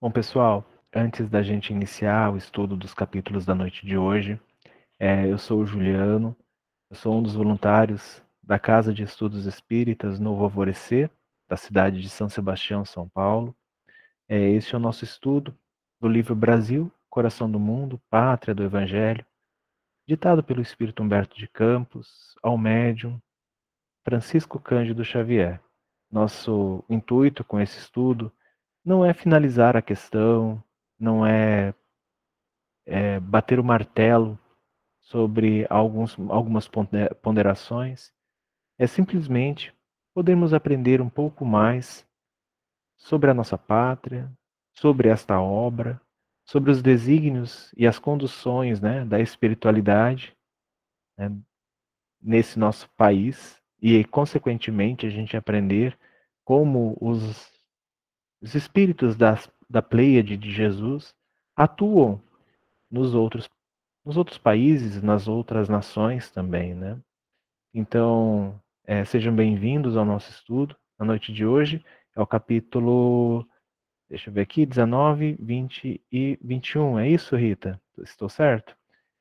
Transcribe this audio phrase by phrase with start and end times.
[0.00, 4.40] Bom, pessoal, antes da gente iniciar o estudo dos capítulos da noite de hoje,
[4.96, 6.36] é, eu sou o Juliano,
[6.88, 11.10] eu sou um dos voluntários da Casa de Estudos Espíritas Novo Alvorecer,
[11.48, 13.52] da cidade de São Sebastião, São Paulo.
[14.28, 15.52] É, este é o nosso estudo
[16.00, 19.26] do livro Brasil, Coração do Mundo, Pátria do Evangelho,
[20.06, 23.20] ditado pelo Espírito Humberto de Campos, ao médium
[24.04, 25.60] Francisco Cândido Xavier.
[26.08, 28.32] Nosso intuito com esse estudo
[28.88, 30.64] não é finalizar a questão,
[30.98, 31.74] não é,
[32.86, 34.38] é bater o martelo
[34.98, 36.66] sobre alguns, algumas
[37.20, 38.10] ponderações,
[38.78, 39.74] é simplesmente
[40.14, 42.06] podermos aprender um pouco mais
[42.96, 44.32] sobre a nossa pátria,
[44.72, 46.00] sobre esta obra,
[46.46, 50.34] sobre os desígnios e as conduções né, da espiritualidade
[51.18, 51.30] né,
[52.22, 53.60] nesse nosso país.
[53.82, 55.96] E, consequentemente, a gente aprender
[56.42, 57.57] como os,
[58.40, 61.14] os espíritos das, da Pleiade de Jesus
[61.56, 62.22] atuam
[62.90, 63.48] nos outros,
[64.04, 66.98] nos outros países, nas outras nações também, né?
[67.74, 70.76] Então, é, sejam bem-vindos ao nosso estudo.
[70.98, 73.46] Na noite de hoje é o capítulo,
[74.08, 76.98] deixa eu ver aqui, 19, 20 e 21.
[76.98, 77.80] É isso, Rita?
[77.98, 78.76] Estou certo?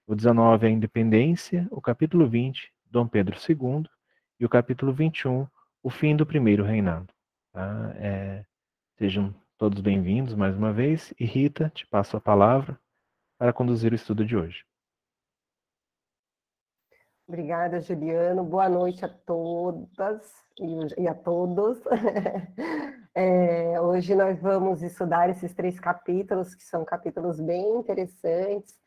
[0.06, 3.84] O 19 é a independência, o capítulo 20, Dom Pedro II,
[4.40, 5.46] e o capítulo 21,
[5.84, 7.14] o fim do primeiro reinado.
[7.52, 7.94] Tá?
[7.98, 8.46] É,
[8.98, 11.14] sejam todos bem-vindos mais uma vez.
[11.20, 12.80] E Rita, te passo a palavra
[13.38, 14.66] para conduzir o estudo de hoje.
[17.28, 18.44] Obrigada, Juliano.
[18.44, 20.34] Boa noite a todas
[20.98, 21.80] e a todos.
[23.20, 28.78] É, hoje nós vamos estudar esses três capítulos, que são capítulos bem interessantes.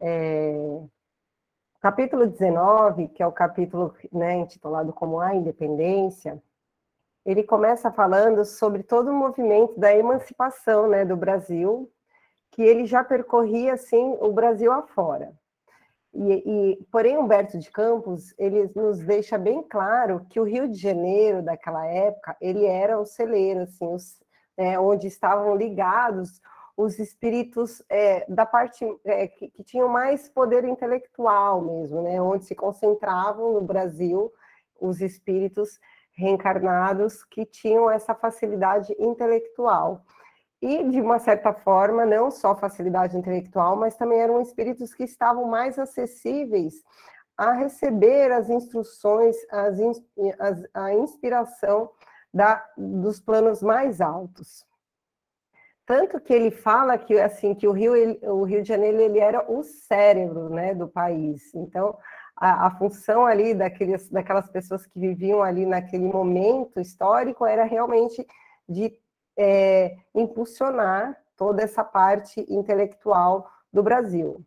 [0.00, 0.82] É,
[1.80, 6.42] capítulo 19, que é o capítulo né, intitulado como A Independência,
[7.28, 11.92] ele começa falando sobre todo o movimento da emancipação né, do Brasil,
[12.50, 15.30] que ele já percorria assim o Brasil afora.
[16.14, 20.78] E, e, porém, Humberto de Campos ele nos deixa bem claro que o Rio de
[20.78, 24.18] Janeiro daquela época ele era o celeiro, assim, os,
[24.56, 26.40] é, onde estavam ligados
[26.78, 32.46] os espíritos é, da parte é, que, que, tinham mais poder intelectual mesmo, né, onde
[32.46, 34.32] se concentravam no Brasil
[34.80, 35.78] os espíritos
[36.18, 40.02] reencarnados que tinham essa facilidade intelectual.
[40.60, 45.44] E, de uma certa forma, não só facilidade intelectual, mas também eram espíritos que estavam
[45.44, 46.82] mais acessíveis
[47.36, 49.78] a receber as instruções, as,
[50.40, 51.88] as, a inspiração
[52.34, 54.66] da, dos planos mais altos.
[55.86, 59.20] Tanto que ele fala que assim que o Rio, ele, o Rio de Janeiro ele
[59.20, 61.54] era o cérebro né, do país.
[61.54, 61.96] Então,
[62.40, 68.24] a, a, função ali daqueles, daquelas pessoas que viviam ali naquele momento histórico era realmente
[68.68, 68.96] de
[69.36, 74.44] é, impulsionar toda essa parte intelectual do Brasil.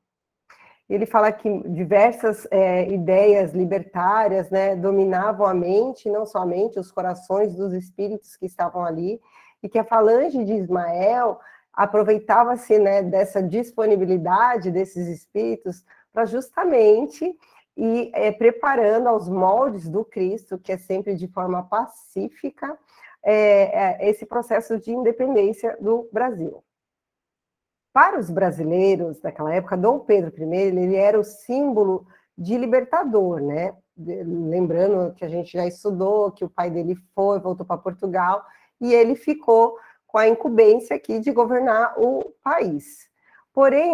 [0.90, 7.56] Ele fala que diversas é, ideias libertárias né, dominavam a mente, não somente os corações
[7.56, 9.22] dos espíritos que estavam ali,
[9.64, 11.40] e que a falange de Ismael
[11.74, 17.38] aproveitava-se né, dessa disponibilidade desses espíritos para justamente
[17.76, 22.78] e é, preparando aos moldes do Cristo, que é sempre de forma pacífica,
[23.24, 26.64] é, é, esse processo de independência do Brasil.
[27.94, 33.76] Para os brasileiros daquela época, Dom Pedro I ele era o símbolo de libertador, né?
[33.98, 38.44] Lembrando que a gente já estudou que o pai dele foi, voltou para Portugal
[38.80, 39.78] e ele ficou
[40.08, 43.11] com a incumbência aqui de governar o país.
[43.54, 43.94] Porém,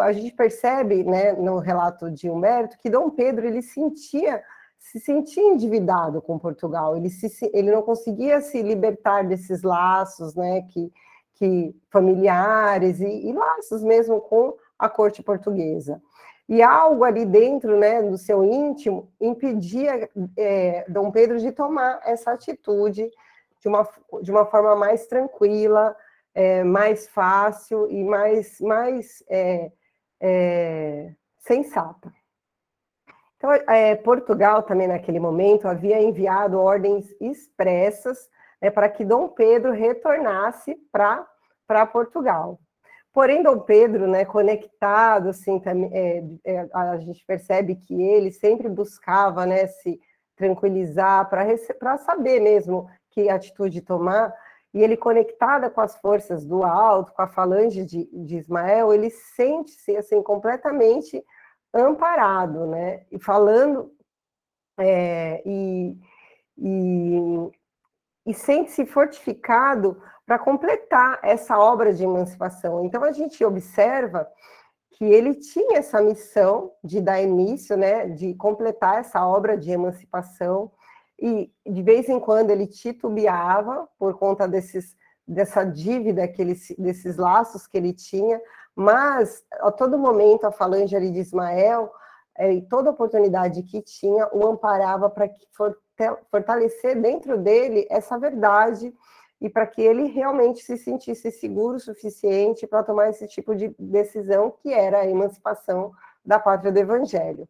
[0.00, 4.42] a gente percebe, né, no relato de Humberto, que Dom Pedro ele sentia
[4.78, 6.96] se sentia endividado com Portugal.
[6.96, 10.92] Ele, se, ele não conseguia se libertar desses laços, né, que,
[11.34, 16.00] que familiares e, e laços mesmo com a corte portuguesa.
[16.48, 22.32] E algo ali dentro, né, do seu íntimo, impedia é, Dom Pedro de tomar essa
[22.32, 23.10] atitude
[23.60, 23.86] de uma,
[24.22, 25.94] de uma forma mais tranquila,
[26.34, 29.72] é, mais fácil e mais, mais é,
[30.20, 32.12] é, sensata.
[33.36, 38.28] Então, é, Portugal também naquele momento havia enviado ordens expressas
[38.60, 42.58] né, para que Dom Pedro retornasse para Portugal.
[43.12, 48.68] Porém, Dom Pedro, né, conectado, assim, também, é, é, a gente percebe que ele sempre
[48.68, 50.00] buscava né, se
[50.36, 54.32] tranquilizar para saber mesmo que atitude tomar,
[54.74, 59.10] e ele conectada com as forças do alto, com a falange de, de Ismael, ele
[59.10, 61.24] sente-se assim completamente
[61.72, 63.06] amparado, né?
[63.10, 63.92] E falando
[64.78, 65.98] é, e,
[66.56, 67.50] e,
[68.26, 72.84] e sente-se fortificado para completar essa obra de emancipação.
[72.84, 74.28] Então a gente observa
[74.92, 80.72] que ele tinha essa missão de dar início, né, de completar essa obra de emancipação,
[81.20, 87.16] e de vez em quando ele titubeava por conta desses, dessa dívida, que ele, desses
[87.16, 88.40] laços que ele tinha,
[88.74, 91.90] mas a todo momento a falange ali de Ismael,
[92.36, 95.28] é, e toda oportunidade que tinha, o amparava para
[96.30, 98.94] fortalecer dentro dele essa verdade
[99.40, 103.74] e para que ele realmente se sentisse seguro o suficiente para tomar esse tipo de
[103.76, 105.92] decisão, que era a emancipação
[106.24, 107.48] da pátria do Evangelho.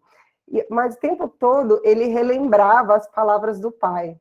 [0.70, 4.18] Mas o tempo todo ele relembrava as palavras do pai,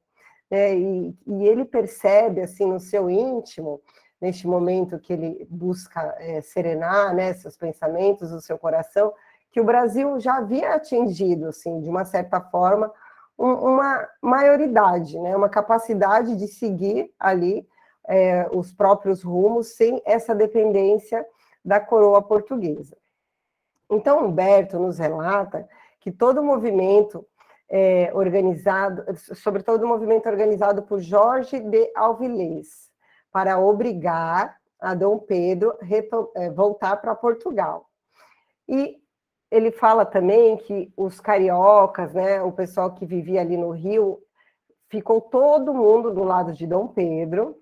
[0.50, 0.76] né?
[0.76, 3.82] e, e, ele percebe, assim, no seu íntimo,
[4.20, 9.14] neste momento que ele busca é, serenar né, seus pensamentos, o seu coração,
[9.52, 12.92] que o Brasil já havia atingido, assim, de uma certa forma,
[13.38, 17.68] uma maioridade, né, uma capacidade de seguir ali
[18.08, 21.26] é, os próprios rumos sem essa dependência
[21.64, 22.98] da coroa portuguesa.
[23.90, 25.68] Então, Humberto nos relata
[26.00, 27.26] que todo o movimento
[27.70, 29.04] é, organizado,
[29.36, 32.90] sobretudo o movimento organizado por Jorge de Alvilés,
[33.32, 35.78] para obrigar a Dom Pedro
[36.36, 37.90] é, voltar para Portugal.
[38.68, 39.02] E
[39.50, 44.20] ele fala também que os cariocas, né, o pessoal que vivia ali no Rio,
[44.90, 47.58] ficou todo mundo do lado de Dom Pedro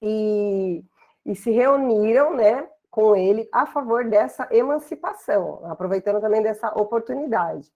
[0.00, 0.84] e,
[1.24, 7.72] e se reuniram, né, com ele a favor dessa emancipação, aproveitando também dessa oportunidade.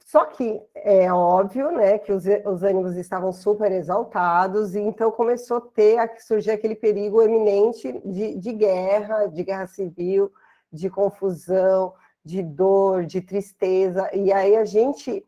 [0.00, 5.58] Só que é óbvio, né, que os, os ânimos estavam super exaltados e então começou
[5.58, 10.30] a ter a surgir aquele perigo eminente de, de guerra, de guerra civil,
[10.72, 11.94] de confusão,
[12.24, 14.10] de dor, de tristeza.
[14.12, 15.24] E aí a gente,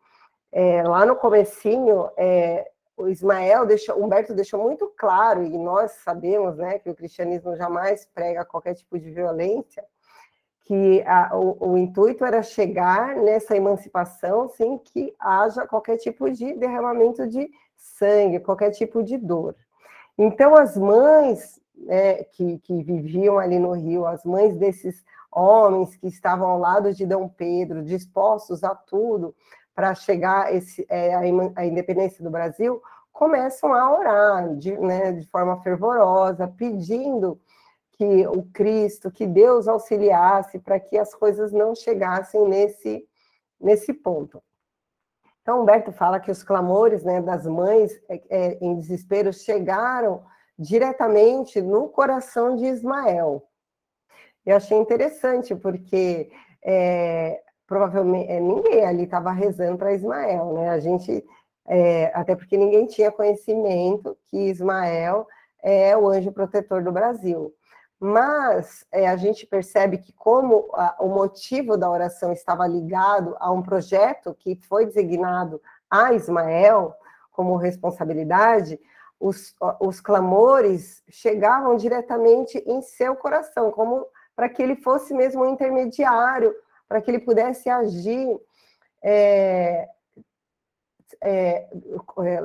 [0.51, 6.57] é, lá no comecinho, é, o Ismael deixou, Humberto deixou muito claro, e nós sabemos
[6.57, 9.85] né, que o cristianismo jamais prega qualquer tipo de violência,
[10.63, 16.55] que a, o, o, intuito era chegar nessa emancipação sem que haja qualquer tipo de
[16.55, 19.55] derramamento de sangue, qualquer tipo de dor.
[20.19, 26.09] Então, as mães né, que, que viviam ali no Rio, as mães desses homens que
[26.09, 29.35] estavam ao lado de Dom Pedro, dispostos a tudo
[29.77, 32.83] para chegar esse, é, a, independência do Brasil,
[33.13, 37.39] começam a orar de, né, de forma fervorosa, pedindo
[37.93, 43.07] que o Cristo, que Deus auxiliasse para que as coisas não chegassem nesse,
[43.61, 44.43] nesse ponto.
[45.43, 50.25] Então, Humberto fala que os clamores né, das mães é, é, em desespero chegaram
[50.59, 53.47] diretamente no coração de Ismael.
[54.45, 56.31] Eu achei interessante, porque
[56.65, 60.71] é, provavelmente é, ninguém ali estava rezando para Ismael, né?
[60.71, 61.25] A gente,
[61.67, 65.27] é, até porque ninguém tinha conhecimento que Ismael
[65.63, 67.53] é o anjo protetor do Brasil.
[67.99, 73.51] Mas é, a gente percebe que, como a, o motivo da oração estava ligado a
[73.51, 75.61] um projeto que foi designado
[75.91, 76.95] a Ismael
[77.33, 78.79] como responsabilidade,
[79.19, 85.53] os, os clamores chegavam diretamente em seu coração, como para que ele fosse mesmo um
[85.53, 86.55] intermediário,
[86.89, 88.39] para que ele pudesse agir
[89.03, 89.89] é,
[91.23, 91.69] é,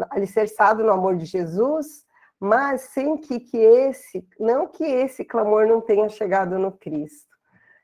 [0.09, 2.06] alicerçado no amor de Jesus,
[2.39, 7.30] mas sem que, que esse, não que esse clamor não tenha chegado no Cristo.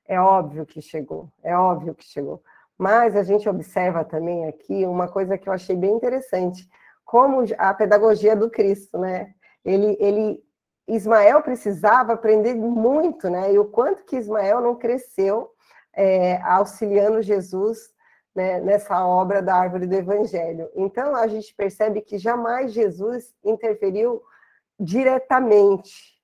[0.08, 2.42] É óbvio que chegou, é óbvio que chegou.
[2.78, 6.68] Mas a gente observa também aqui uma coisa que eu achei bem interessante
[7.04, 9.34] como a pedagogia do Cristo, né?
[9.64, 10.44] Ele, ele,
[10.88, 13.54] Ismael precisava aprender muito, né?
[13.54, 15.50] E o quanto que Ismael não cresceu
[15.98, 17.90] é, auxiliando Jesus
[18.36, 20.70] né, nessa obra da árvore do Evangelho.
[20.76, 24.22] Então a gente percebe que jamais Jesus interferiu
[24.80, 26.16] diretamente.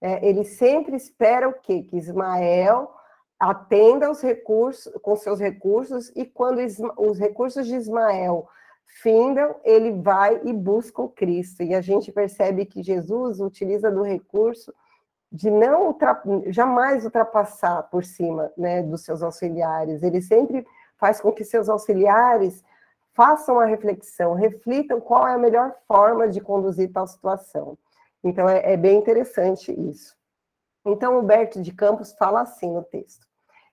[0.00, 1.82] É, ele sempre espera o quê?
[1.82, 2.90] Que Ismael
[3.38, 6.60] atenda aos recursos, com seus recursos, e quando
[6.96, 8.48] os recursos de Ismael
[9.02, 11.62] findam, ele vai e busca o Cristo.
[11.62, 14.72] E a gente percebe que Jesus utiliza do recurso
[15.32, 20.02] de não ultra, jamais ultrapassar por cima né, dos seus auxiliares.
[20.02, 20.66] Ele sempre
[20.98, 22.62] faz com que seus auxiliares
[23.14, 27.78] façam a reflexão, reflitam qual é a melhor forma de conduzir tal situação.
[28.22, 30.14] Então, é, é bem interessante isso.
[30.84, 33.26] Então, Humberto de Campos fala assim no texto.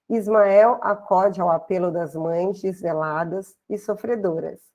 [0.09, 4.69] Ismael acode ao apelo das mães desveladas e sofredoras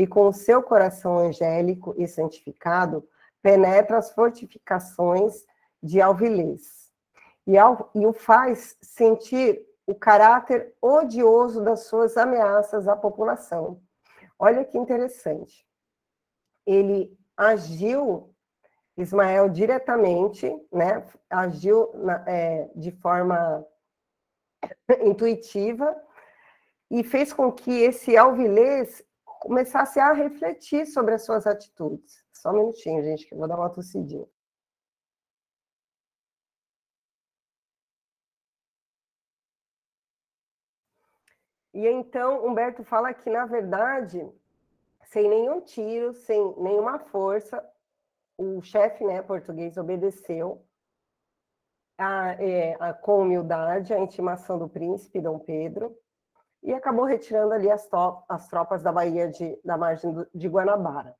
[0.00, 3.06] e com seu coração angélico e santificado,
[3.42, 5.44] penetra as fortificações
[5.82, 6.90] de Alvilês
[7.46, 13.80] e, ao, e o faz sentir o caráter odioso das suas ameaças à população.
[14.38, 15.66] Olha que interessante.
[16.64, 18.32] Ele agiu,
[18.96, 23.66] Ismael diretamente né, agiu na, é, de forma
[25.02, 25.96] intuitiva
[26.90, 32.24] e fez com que esse alvilês começasse a refletir sobre as suas atitudes.
[32.32, 34.26] Só um minutinho, gente, que eu vou dar uma tossidinha.
[41.72, 44.28] E então Humberto fala que, na verdade,
[45.04, 47.64] sem nenhum tiro, sem nenhuma força,
[48.36, 50.64] o chefe né, português obedeceu
[51.98, 55.94] a, é, a, com humildade a intimação do príncipe Dom Pedro
[56.62, 57.88] e acabou retirando ali as,
[58.28, 61.14] as tropas da Bahia de, da margem do, de Guanabara.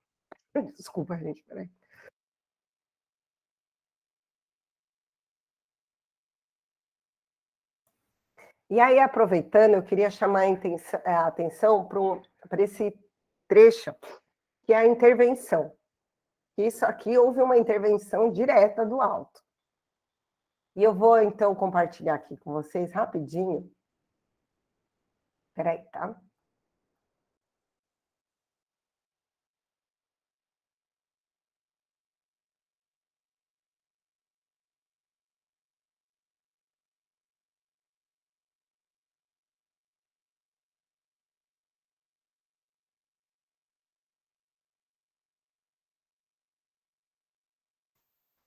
[0.76, 1.70] Desculpa, gente, peraí.
[8.70, 10.44] E aí, aproveitando, eu queria chamar
[11.04, 12.96] a atenção para esse
[13.48, 13.92] trecho,
[14.62, 15.76] que é a intervenção.
[16.56, 19.42] Isso aqui houve uma intervenção direta do alto.
[20.76, 23.68] E eu vou, então, compartilhar aqui com vocês rapidinho.
[25.52, 26.14] Peraí, tá?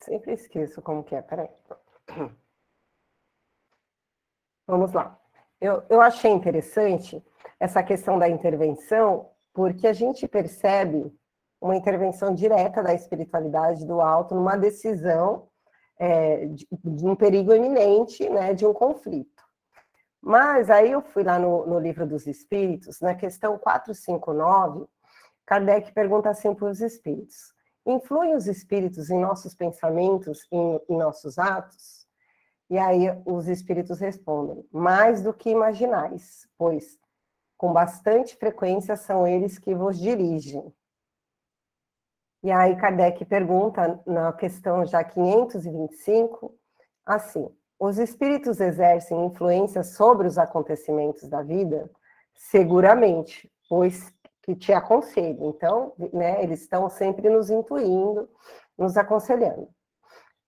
[0.03, 1.49] Sempre esqueço como que é, peraí.
[4.67, 5.17] Vamos lá.
[5.61, 7.23] Eu, eu achei interessante
[7.57, 11.09] essa questão da intervenção, porque a gente percebe
[11.61, 15.47] uma intervenção direta da espiritualidade do alto numa decisão
[15.97, 19.41] é, de, de, um perigo iminente, né, de um conflito.
[20.21, 24.85] Mas aí eu fui lá no, no livro dos espíritos, na questão 459,
[25.45, 27.53] Kardec pergunta assim para os espíritos:
[27.85, 32.07] Influem os espíritos em nossos pensamentos, em, em nossos atos?
[32.69, 36.97] E aí os espíritos respondem: mais do que imaginais, pois
[37.57, 40.73] com bastante frequência são eles que vos dirigem.
[42.43, 46.53] E aí Kardec pergunta na questão já 525,
[47.05, 47.49] assim:
[47.79, 51.89] os espíritos exercem influência sobre os acontecimentos da vida?
[52.33, 54.12] Seguramente, pois
[54.43, 55.45] que te aconselho.
[55.45, 58.29] Então, né, eles estão sempre nos intuindo,
[58.77, 59.69] nos aconselhando.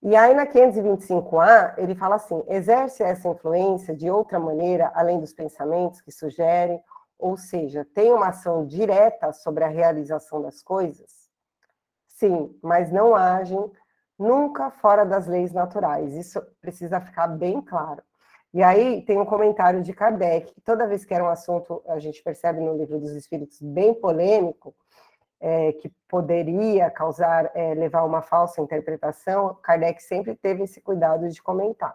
[0.02, 5.32] E aí, na 525A, ele fala assim: exerce essa influência de outra maneira, além dos
[5.32, 6.80] pensamentos que sugerem,
[7.18, 11.26] ou seja, tem uma ação direta sobre a realização das coisas?
[12.06, 13.70] Sim, mas não agem
[14.18, 16.12] nunca fora das leis naturais.
[16.14, 18.02] Isso precisa ficar bem claro.
[18.54, 22.22] E aí tem um comentário de Kardec, toda vez que era um assunto, a gente
[22.22, 24.74] percebe no livro dos Espíritos, bem polêmico,
[25.40, 31.42] é, que poderia causar, é, levar uma falsa interpretação, Kardec sempre teve esse cuidado de
[31.42, 31.94] comentar.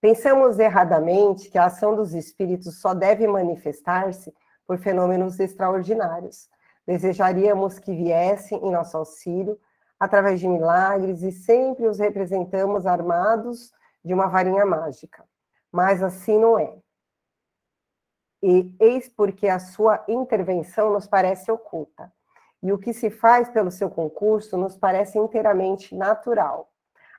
[0.00, 4.34] Pensamos erradamente que a ação dos espíritos só deve manifestar-se
[4.66, 6.48] por fenômenos extraordinários.
[6.84, 9.56] Desejaríamos que viessem em nosso auxílio
[10.00, 13.72] através de milagres e sempre os representamos armados
[14.04, 15.24] de uma varinha mágica,
[15.70, 16.76] mas assim não é.
[18.42, 22.12] E eis porque a sua intervenção nos parece oculta,
[22.62, 26.70] e o que se faz pelo seu concurso nos parece inteiramente natural.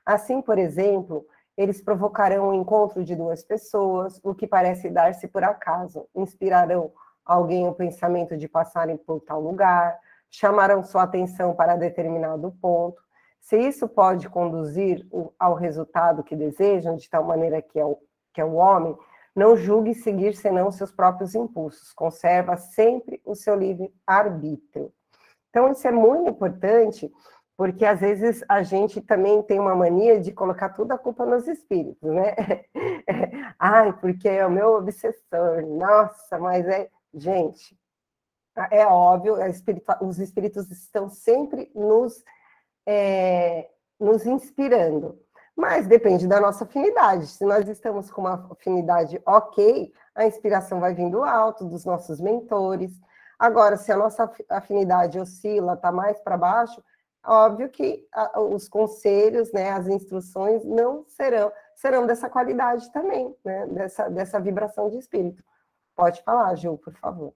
[0.04, 1.26] Assim, por exemplo,
[1.56, 6.92] eles provocarão o encontro de duas pessoas, o que parece dar-se por acaso, inspirarão
[7.24, 9.98] alguém o pensamento de passarem por tal lugar,
[10.30, 13.02] chamarão sua atenção para determinado ponto,
[13.44, 15.06] se isso pode conduzir
[15.38, 17.98] ao resultado que desejam, de tal maneira que é o,
[18.32, 18.96] que é o homem,
[19.36, 24.90] não julgue seguir senão seus próprios impulsos, conserva sempre o seu livre-arbítrio.
[25.50, 27.12] Então, isso é muito importante,
[27.54, 31.46] porque às vezes a gente também tem uma mania de colocar toda a culpa nos
[31.46, 32.34] espíritos, né?
[33.58, 36.88] Ai, porque é o meu obsessor, nossa, mas é.
[37.12, 37.78] Gente,
[38.72, 39.36] é óbvio,
[40.00, 42.24] os espíritos estão sempre nos
[42.86, 45.18] é, nos inspirando.
[45.56, 47.26] Mas depende da nossa afinidade.
[47.28, 52.92] Se nós estamos com uma afinidade ok, a inspiração vai vindo alto dos nossos mentores.
[53.38, 56.82] Agora, se a nossa afinidade oscila, está mais para baixo,
[57.24, 58.06] óbvio que
[58.50, 64.88] os conselhos, né, as instruções não serão serão dessa qualidade também, né, dessa, dessa vibração
[64.88, 65.42] de espírito.
[65.94, 67.34] Pode falar, Gil, por favor.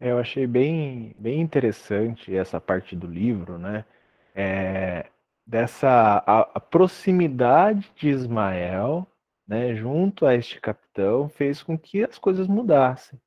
[0.00, 3.84] Eu achei bem, bem interessante essa parte do livro, né?
[4.34, 5.06] É,
[5.46, 9.06] dessa a, a proximidade de Ismael,
[9.46, 13.20] né, junto a este capitão, fez com que as coisas mudassem.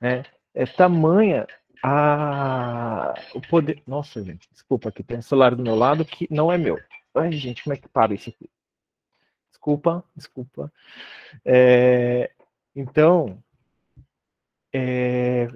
[0.00, 0.24] Né?
[0.54, 1.46] É tamanha
[1.82, 3.82] a, o poder.
[3.86, 6.78] Nossa, gente, desculpa, aqui tem um celular do meu lado que não é meu.
[7.14, 8.50] Ai, gente, como é que para isso aqui?
[9.50, 10.72] Desculpa, desculpa.
[11.44, 12.30] É,
[12.74, 13.42] então,
[14.72, 15.48] é,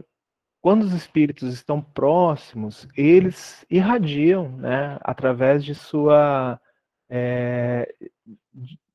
[0.61, 6.61] quando os espíritos estão próximos, eles irradiam, né, através de sua
[7.09, 7.93] é,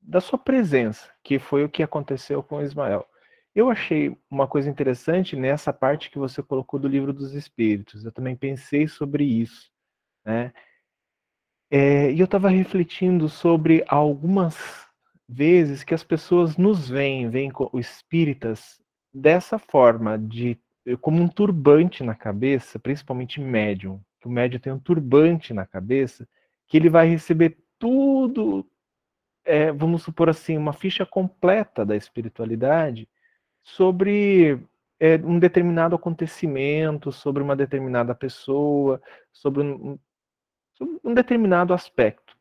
[0.00, 3.06] da sua presença, que foi o que aconteceu com Ismael.
[3.54, 8.04] Eu achei uma coisa interessante nessa parte que você colocou do livro dos Espíritos.
[8.04, 9.70] Eu também pensei sobre isso,
[10.24, 10.52] né?
[11.70, 14.86] É, e eu estava refletindo sobre algumas
[15.28, 18.80] vezes que as pessoas nos veem, veem os espíritas
[19.12, 20.56] dessa forma, de
[21.00, 24.00] como um turbante na cabeça, principalmente médium.
[24.20, 26.28] Que o médium tem um turbante na cabeça,
[26.68, 28.64] que ele vai receber tudo,
[29.44, 33.08] é, vamos supor assim, uma ficha completa da espiritualidade
[33.62, 34.60] sobre
[35.00, 39.00] é, um determinado acontecimento, sobre uma determinada pessoa,
[39.32, 39.98] sobre um,
[40.74, 42.36] sobre um determinado aspecto.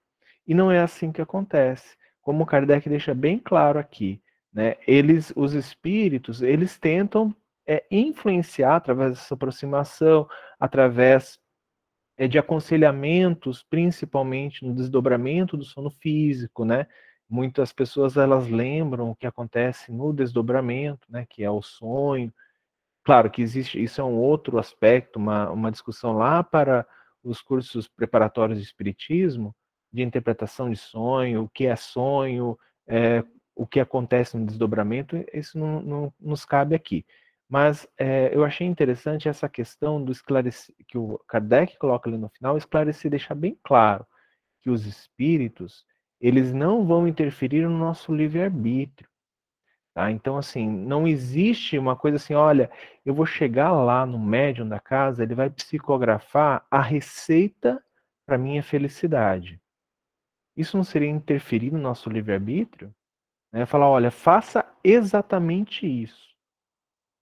[0.48, 1.98] E não é assim que acontece.
[2.22, 4.22] Como Kardec deixa bem claro aqui,
[4.54, 4.75] né?
[4.88, 7.36] Eles, os espíritos, eles tentam
[7.67, 10.27] é, influenciar através dessa aproximação,
[10.60, 11.39] através
[12.17, 16.88] é, de aconselhamentos, principalmente no desdobramento do sono físico, né?
[17.29, 22.31] Muitas pessoas elas lembram o que acontece no desdobramento, né, que é o sonho.
[23.03, 26.88] Claro que existe, isso é um outro aspecto, uma, uma discussão lá para
[27.24, 29.55] os cursos preparatórios de espiritismo,
[29.91, 32.57] de interpretação de sonho, o que é sonho,
[32.88, 33.24] é,
[33.55, 37.05] o que acontece no desdobramento, isso não, não nos cabe aqui.
[37.50, 42.30] Mas é, eu achei interessante essa questão do esclarecer, que o Kardec coloca ali no
[42.30, 44.06] final, esclarecer, deixar bem claro
[44.62, 45.86] que os espíritos,
[46.20, 49.08] eles não vão interferir no nosso livre-arbítrio.
[49.94, 50.12] Tá?
[50.12, 52.70] Então, assim, não existe uma coisa assim, olha,
[53.06, 57.82] eu vou chegar lá no médium da casa, ele vai psicografar a receita
[58.25, 59.62] para minha felicidade.
[60.58, 62.93] Isso não seria interferir no nosso livre-arbítrio?
[63.54, 63.65] Né?
[63.65, 66.35] Falar, olha, faça exatamente isso.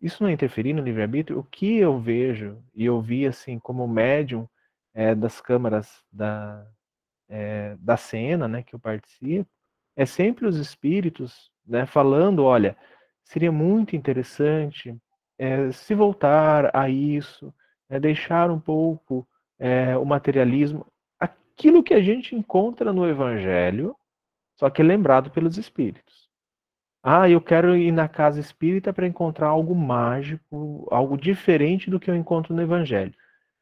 [0.04, 1.40] Isso não é interferir no livre-arbítrio?
[1.40, 4.46] O que eu vejo, e eu vi assim como médium
[4.94, 6.68] é, das câmaras da,
[7.30, 9.50] é, da cena, né, que eu participo,
[9.96, 12.76] é sempre os espíritos, né, falando, olha,
[13.24, 14.94] seria muito interessante
[15.38, 17.54] é, se voltar a isso,
[17.90, 19.26] é, deixar um pouco
[19.58, 20.86] é, o materialismo,
[21.18, 23.96] aquilo que a gente encontra no Evangelho,
[24.58, 26.30] só que é lembrado pelos espíritos.
[27.06, 32.10] Ah, eu quero ir na casa espírita para encontrar algo mágico, algo diferente do que
[32.10, 33.14] eu encontro no Evangelho.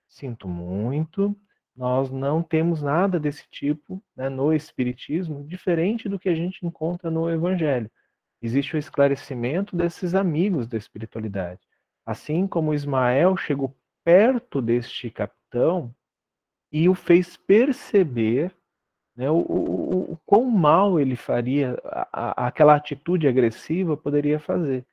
[0.08, 1.36] Sinto muito,
[1.76, 7.10] nós não temos nada desse tipo né, no Espiritismo, diferente do que a gente encontra
[7.10, 7.90] no Evangelho.
[8.44, 11.62] Existe o esclarecimento desses amigos da espiritualidade.
[12.06, 15.96] Assim como Ismael chegou perto deste capitão
[16.72, 18.56] e o fez perceber
[19.22, 24.84] né, o, o, o, quão mal ele faria, a, a, aquela atitude agressiva poderia fazer.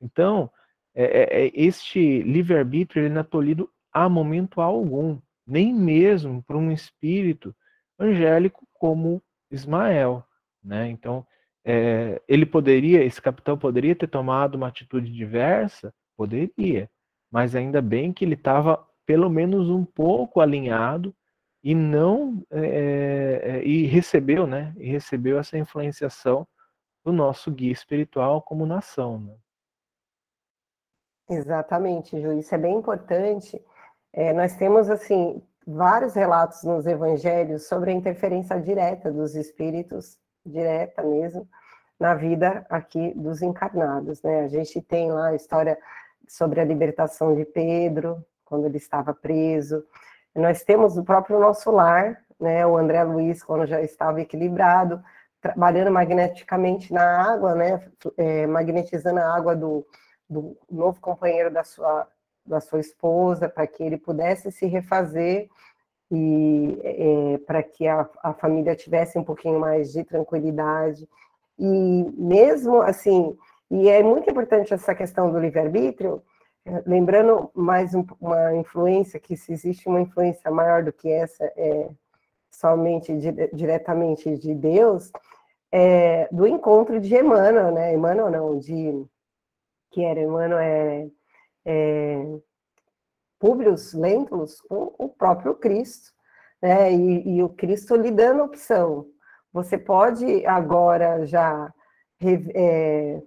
[0.00, 0.48] Então,
[0.94, 6.56] é, é, é este livre-arbítrio ele não é tolhido a momento algum nem mesmo para
[6.56, 7.52] um espírito
[7.98, 10.24] angélico como Ismael,
[10.62, 10.88] né?
[10.88, 11.26] Então,
[11.64, 16.88] é, ele poderia, esse capitão poderia ter tomado uma atitude diversa, poderia,
[17.32, 21.12] mas ainda bem que ele estava pelo menos um pouco alinhado
[21.62, 24.74] e não é, é, e recebeu, né?
[24.76, 26.46] E recebeu essa influenciação
[27.04, 29.18] do nosso guia espiritual como nação.
[29.20, 29.34] Né?
[31.30, 32.32] Exatamente, Ju.
[32.32, 33.60] Isso é bem importante
[34.12, 41.02] é, nós temos, assim, vários relatos nos evangelhos sobre a interferência direta dos espíritos, direta
[41.02, 41.48] mesmo,
[41.98, 44.40] na vida aqui dos encarnados, né?
[44.40, 45.78] A gente tem lá a história
[46.28, 49.82] sobre a libertação de Pedro, quando ele estava preso.
[50.34, 52.66] Nós temos o próprio nosso lar, né?
[52.66, 55.02] O André Luiz, quando já estava equilibrado,
[55.40, 57.82] trabalhando magneticamente na água, né?
[58.16, 59.86] É, magnetizando a água do,
[60.28, 62.06] do novo companheiro da sua
[62.44, 65.48] da sua esposa, para que ele pudesse se refazer
[66.10, 71.08] e é, para que a, a família tivesse um pouquinho mais de tranquilidade.
[71.58, 73.36] E mesmo assim,
[73.70, 76.22] e é muito importante essa questão do livre-arbítrio,
[76.86, 81.90] lembrando mais um, uma influência, que se existe uma influência maior do que essa, é
[82.50, 83.12] somente
[83.52, 85.10] diretamente de Deus,
[85.70, 87.94] é, do encontro de Emmanuel, né?
[87.94, 89.04] Emmanuel não, de
[89.90, 91.08] que era Emmanuel é
[91.64, 92.24] é,
[93.38, 96.12] Públio Lentulus com o próprio Cristo,
[96.60, 96.92] né?
[96.92, 99.06] E, e, o Cristo lhe dando opção.
[99.52, 101.72] Você pode agora já
[102.54, 103.20] é,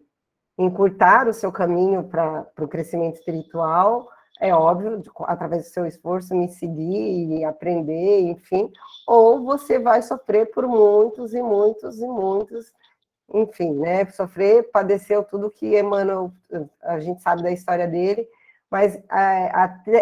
[0.58, 6.50] encurtar o seu caminho para o crescimento espiritual, é óbvio, através do seu esforço, me
[6.50, 8.72] seguir e aprender, enfim,
[9.08, 12.74] ou você vai sofrer por muitos e muitos e muitos,
[13.34, 14.06] enfim, né?
[14.12, 16.32] Sofrer, padeceu tudo que Emmanuel,
[16.84, 18.28] a gente sabe da história dele,
[18.70, 19.52] mas é,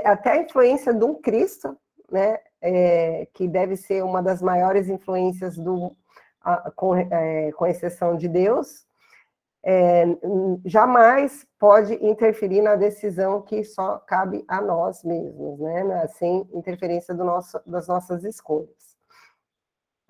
[0.04, 1.78] até, a influência de um Cristo,
[2.12, 2.40] né?
[2.66, 5.96] É, que deve ser uma das maiores influências do,
[6.42, 8.86] a, com, é, com exceção de Deus,
[9.66, 10.06] é,
[10.66, 16.08] jamais pode interferir na decisão que só cabe a nós mesmos, né?
[16.08, 18.98] Sem interferência do nosso, das nossas escolhas.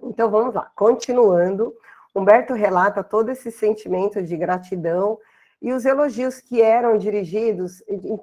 [0.02, 1.74] Então vamos lá, continuando,
[2.16, 5.18] Humberto relata todo esse sentimento de gratidão
[5.62, 7.82] e os elogios que eram dirigidos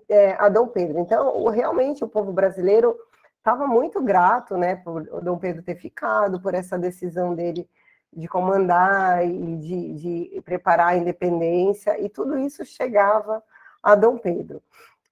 [0.08, 0.98] é, a Dom Pedro.
[0.98, 2.94] Então, realmente, o povo brasileiro
[3.38, 7.66] estava muito grato, né, por Dom Pedro ter ficado, por essa decisão dele
[8.12, 9.94] de comandar e de,
[10.30, 13.42] de, preparar a independência, e tudo isso chegava
[13.82, 14.62] a Dom Pedro.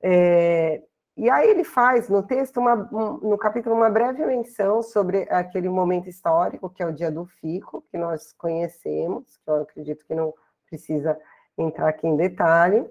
[0.02, 0.82] É,
[1.16, 6.08] e aí ele faz no texto, uma, no capítulo, uma breve menção sobre aquele momento
[6.08, 10.32] histórico, que é o dia do fico, que nós conhecemos, que eu acredito que não
[10.68, 11.18] precisa
[11.56, 12.88] entrar aqui em detalhe.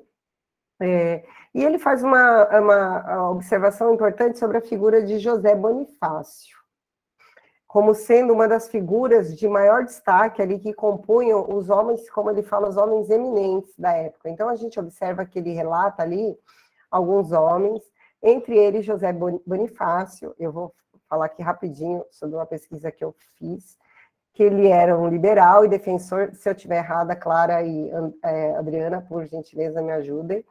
[0.79, 6.56] É, e ele faz uma, uma observação importante sobre a figura de José Bonifácio
[7.77, 12.41] como sendo uma das figuras de maior destaque ali que compunham os homens, como ele
[12.41, 14.31] fala, os homens eminentes da época.
[14.31, 16.35] Então a gente observa que ele relata ali
[16.89, 17.83] alguns homens,
[18.19, 20.73] entre eles José Bonifácio, eu vou
[21.07, 23.77] falar aqui rapidinho sobre uma pesquisa que eu fiz,
[24.33, 27.91] que ele era um liberal e defensor, se eu tiver errada, Clara e
[28.23, 30.43] é, Adriana, por gentileza, me ajudem,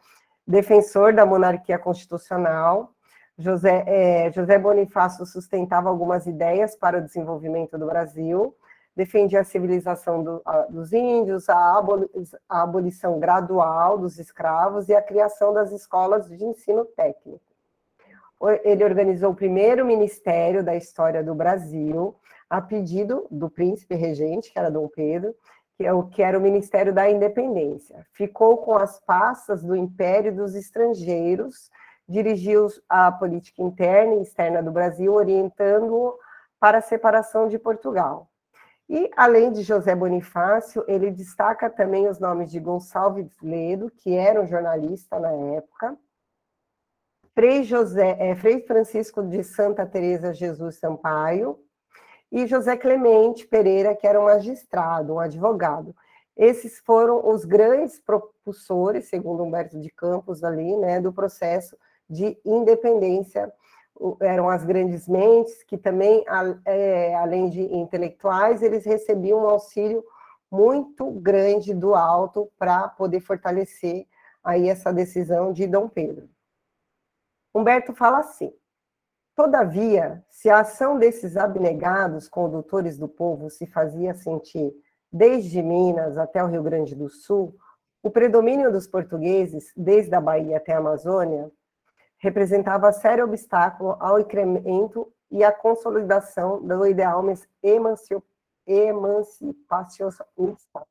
[0.46, 2.94] defensor da monarquia constitucional,
[3.38, 8.54] José, é, José Bonifácio sustentava algumas ideias para o desenvolvimento do Brasil,
[8.94, 12.08] defendia a civilização do, a, dos índios, a, aboli,
[12.48, 17.40] a abolição gradual dos escravos e a criação das escolas de ensino técnico.
[18.64, 22.14] Ele organizou o primeiro ministério da história do Brasil,
[22.48, 25.34] a pedido do príncipe regente, que era Dom Pedro,
[25.76, 28.06] que, é era o Ministério da Independência.
[28.12, 31.70] Ficou com as pastas do Império dos Estrangeiros,
[32.08, 36.18] dirigiu a política interna e externa do Brasil, orientando-o
[36.58, 38.28] para a separação de Portugal.
[38.88, 44.40] E, além de José Bonifácio, ele destaca também os nomes de Gonçalves Ledo, que era
[44.40, 45.98] um jornalista na época,
[47.34, 51.58] Frei, José, é, Frei Francisco de Santa Teresa Jesus Sampaio
[52.32, 55.94] e José Clemente Pereira, que era um magistrado, um advogado.
[56.34, 61.76] Esses foram os grandes propulsores, segundo Humberto de Campos ali, né, do processo
[62.08, 63.52] de independência.
[64.20, 66.24] Eram as grandes mentes que também,
[66.64, 70.04] é, além de intelectuais, eles recebiam um auxílio
[70.50, 74.06] muito grande do alto para poder fortalecer
[74.44, 76.28] aí essa decisão de Dom Pedro.
[77.54, 78.52] Humberto fala assim:
[79.34, 84.72] Todavia, se a ação desses abnegados condutores do povo se fazia sentir
[85.12, 87.54] desde Minas até o Rio Grande do Sul,
[88.02, 91.50] o predomínio dos portugueses, desde a Bahia até a Amazônia,
[92.18, 97.22] representava sério obstáculo ao incremento e à consolidação do ideal
[98.66, 100.86] emancipacionista.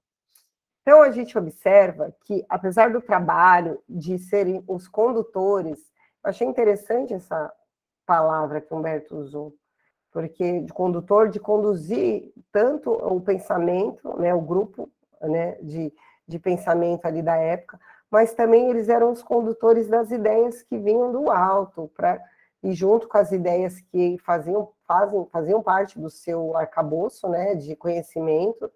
[0.82, 5.80] Então, a gente observa que, apesar do trabalho de serem os condutores,
[6.24, 7.52] eu achei interessante essa
[8.06, 9.54] palavra que Humberto usou,
[10.12, 14.90] porque de condutor, de conduzir tanto o pensamento, né, o grupo
[15.22, 15.92] né, de,
[16.28, 17.80] de pensamento ali da época,
[18.12, 22.22] mas também eles eram os condutores das ideias que vinham do alto, pra,
[22.63, 27.76] e junto com as ideias que faziam, fazem, faziam parte do seu arcabouço né, de
[27.76, 28.72] conhecimento,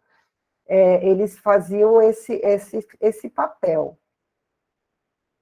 [0.68, 3.98] é, eles faziam esse, esse, esse papel.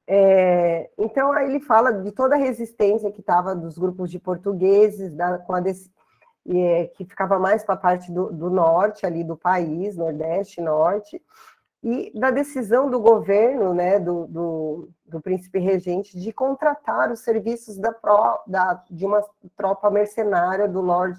[0.10, 5.14] É, então, aí ele fala de toda a resistência que estava dos grupos de portugueses,
[5.14, 5.62] da, com a
[6.50, 11.22] é, que ficava mais para a parte do, do norte ali do país, nordeste, norte,
[11.90, 17.78] e da decisão do governo, né, do, do, do príncipe regente, de contratar os serviços
[17.78, 19.24] da, pro, da de uma
[19.56, 21.18] tropa mercenária do Lord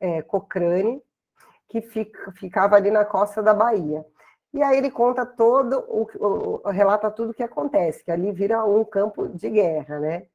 [0.00, 1.02] é, Cochrane,
[1.68, 4.06] que fica, ficava ali na costa da Bahia.
[4.54, 8.64] E aí ele conta todo, o, o, relata tudo o que acontece, que ali vira
[8.64, 10.26] um campo de guerra, né?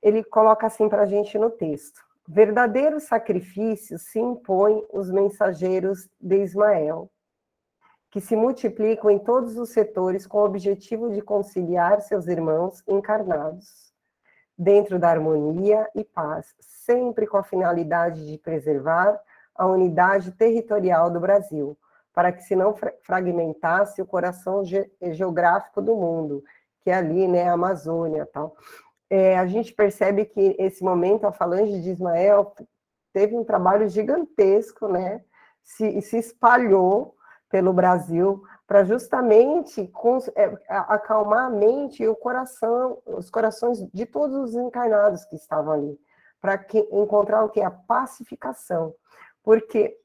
[0.00, 6.36] Ele coloca assim para a gente no texto: verdadeiro sacrifício se impõe os mensageiros de
[6.36, 7.10] Ismael,
[8.10, 13.92] que se multiplicam em todos os setores com o objetivo de conciliar seus irmãos encarnados,
[14.58, 19.18] dentro da harmonia e paz, sempre com a finalidade de preservar
[19.54, 21.78] a unidade territorial do Brasil,
[22.12, 26.42] para que se não fragmentasse o coração ge geográfico do mundo
[26.80, 28.56] que é ali, né, a Amazônia tal.
[29.08, 32.54] É, a gente percebe que esse momento a falange de Ismael
[33.12, 35.22] teve um trabalho gigantesco, né,
[35.62, 37.14] se, se espalhou
[37.50, 39.92] pelo Brasil para justamente
[40.36, 45.72] é, acalmar a mente e o coração, os corações de todos os encarnados que estavam
[45.72, 46.00] ali,
[46.40, 48.94] para encontrar o que a pacificação,
[49.42, 49.98] porque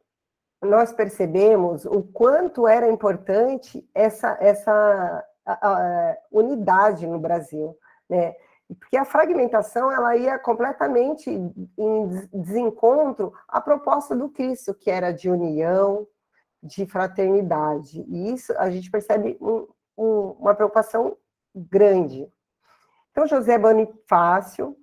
[0.62, 7.78] nós percebemos o quanto era importante essa essa a, a unidade no Brasil,
[8.10, 8.34] né?
[8.80, 15.30] Porque a fragmentação ela ia completamente em desencontro à proposta do Cristo, que era de
[15.30, 16.08] união,
[16.66, 18.04] de fraternidade.
[18.08, 21.16] E isso a gente percebe um, um, uma preocupação
[21.56, 22.28] grande.
[23.12, 24.76] Então, José Bonifácio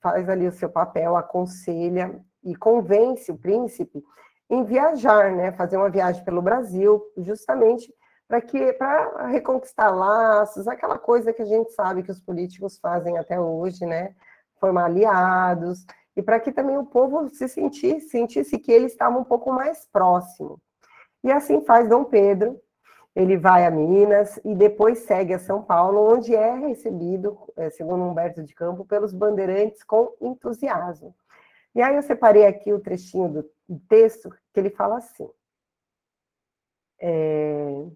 [0.00, 4.02] faz ali o seu papel, aconselha e convence o príncipe
[4.50, 7.92] em viajar, né, fazer uma viagem pelo Brasil, justamente
[8.26, 13.18] para que para reconquistar laços, aquela coisa que a gente sabe que os políticos fazem
[13.18, 14.14] até hoje, né,
[14.58, 15.84] formar aliados
[16.16, 19.86] e para que também o povo se sentisse, sentisse que ele estava um pouco mais
[19.86, 20.60] próximo.
[21.22, 22.60] E assim faz Dom Pedro.
[23.14, 28.04] Ele vai a Minas e depois segue a São Paulo, onde é recebido, é, segundo
[28.04, 31.14] Humberto de Campo, pelos bandeirantes com entusiasmo.
[31.74, 33.28] E aí eu separei aqui o trechinho
[33.68, 35.28] do texto que ele fala assim.
[37.00, 37.86] É,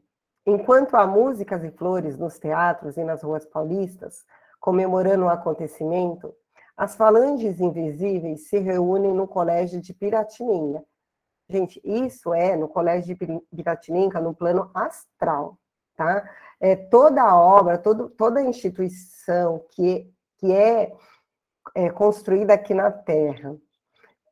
[0.45, 4.25] Enquanto há músicas e flores nos teatros e nas ruas paulistas,
[4.59, 6.35] comemorando o acontecimento,
[6.77, 10.83] as falanges invisíveis se reúnem no colégio de Piratininga,
[11.53, 15.59] Gente, isso é no Colégio de Piratininga, no plano astral,
[15.95, 16.27] tá?
[16.59, 20.91] É toda obra, todo, toda instituição que, que é,
[21.75, 23.55] é construída aqui na Terra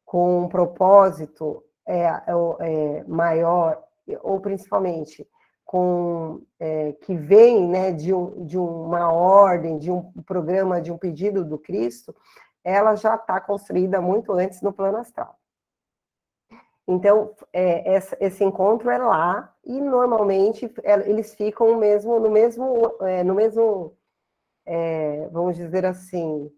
[0.03, 2.23] com um propósito é, é,
[2.61, 3.83] é maior,
[4.23, 5.29] ou principalmente
[5.63, 10.97] com é, que vem né, de, um, de uma ordem, de um programa, de um
[10.97, 12.17] pedido do Cristo,
[12.65, 15.40] ela já está construída muito antes no plano astral.
[16.91, 22.97] Então, é, essa, esse encontro é lá e normalmente é, eles ficam mesmo no mesmo,
[23.03, 23.97] é, no mesmo,
[24.67, 26.51] é, vamos dizer assim,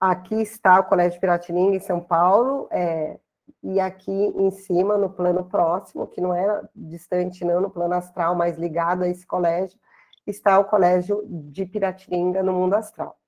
[0.00, 3.18] aqui está o Colégio Piratininga em São Paulo, é,
[3.62, 8.34] e aqui em cima, no plano próximo, que não é distante não, no plano astral,
[8.34, 9.78] mas ligado a esse colégio,
[10.26, 13.18] está o Colégio de Piratininga no mundo astral.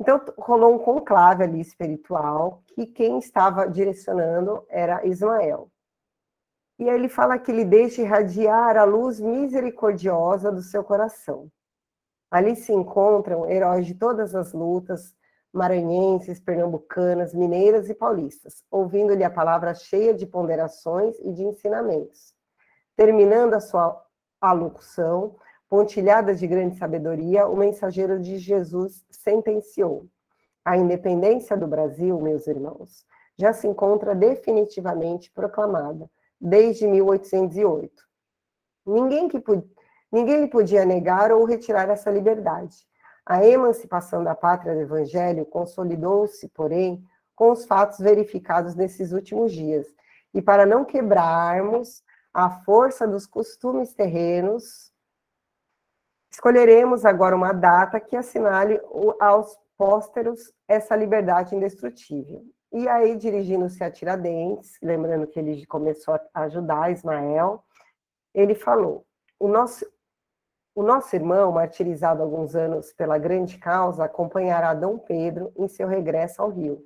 [0.00, 5.70] Então, rolou um conclave ali espiritual, que quem estava direcionando era Ismael.
[6.78, 11.48] E aí ele fala que ele deixa irradiar a luz misericordiosa do seu coração.
[12.30, 15.14] Ali se encontram heróis de todas as lutas,
[15.52, 22.34] maranhenses, pernambucanas, mineiras e paulistas, ouvindo-lhe a palavra cheia de ponderações e de ensinamentos.
[22.96, 24.02] Terminando a sua
[24.40, 25.36] alocução,
[25.72, 30.06] pontilhada de grande sabedoria, o mensageiro de Jesus sentenciou:
[30.62, 33.06] A independência do Brasil, meus irmãos,
[33.38, 37.90] já se encontra definitivamente proclamada desde 1808.
[38.84, 39.42] Ninguém, que,
[40.12, 42.76] ninguém lhe podia negar ou retirar essa liberdade.
[43.24, 47.02] A emancipação da pátria do Evangelho consolidou-se, porém,
[47.34, 49.86] com os fatos verificados nesses últimos dias.
[50.34, 52.02] E para não quebrarmos
[52.34, 54.91] a força dos costumes terrenos,
[56.32, 58.80] Escolheremos agora uma data que assinale
[59.20, 62.42] aos pósteros essa liberdade indestrutível.
[62.72, 67.62] E aí, dirigindo-se a Tiradentes, lembrando que ele começou a ajudar Ismael,
[68.32, 69.04] ele falou:
[69.38, 69.84] o nosso,
[70.74, 76.40] o nosso irmão, martirizado alguns anos pela grande causa, acompanhará Dom Pedro em seu regresso
[76.40, 76.82] ao Rio.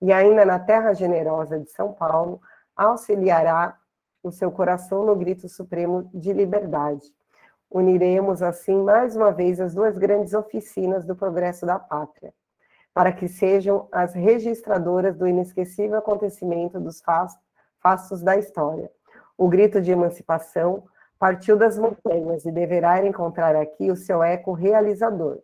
[0.00, 2.40] E ainda na terra generosa de São Paulo,
[2.76, 3.76] auxiliará
[4.22, 7.12] o seu coração no grito supremo de liberdade
[7.74, 12.32] Uniremos, assim, mais uma vez, as duas grandes oficinas do progresso da pátria,
[12.94, 18.88] para que sejam as registradoras do inesquecível acontecimento dos fatos da história.
[19.36, 20.84] O grito de emancipação
[21.18, 25.40] partiu das montanhas e deverá encontrar aqui o seu eco realizador.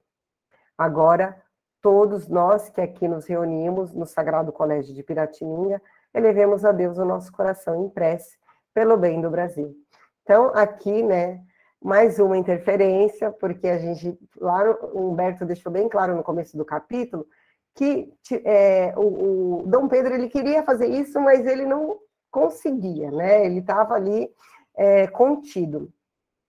[0.78, 1.36] Agora,
[1.82, 5.82] todos nós que aqui nos reunimos no Sagrado Colégio de Piratininga,
[6.14, 8.38] elevemos a Deus o nosso coração em prece
[8.72, 9.74] pelo bem do Brasil.
[10.22, 11.42] Então, aqui, né,
[11.82, 16.64] mais uma interferência, porque a gente, lá o Humberto deixou bem claro no começo do
[16.64, 17.26] capítulo,
[17.74, 18.12] que
[18.44, 21.98] é, o, o, Dom Pedro ele queria fazer isso, mas ele não
[22.30, 23.46] conseguia, né?
[23.46, 24.28] Ele estava ali
[24.76, 25.90] é, contido.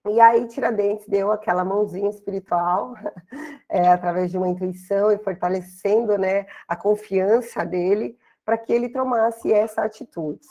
[0.08, 2.96] E aí Tiradentes deu aquela mãozinha espiritual,
[3.70, 9.54] é, através de uma intuição e fortalecendo né, a confiança dele, para que ele tomasse
[9.54, 10.42] essa atitude.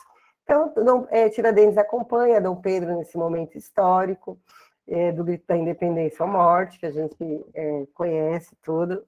[0.44, 4.38] Então, Dom, é, Tiradentes acompanha Dom Pedro nesse momento histórico,
[4.86, 7.16] é, do grito da independência ou morte, que a gente
[7.54, 9.04] é, conhece tudo.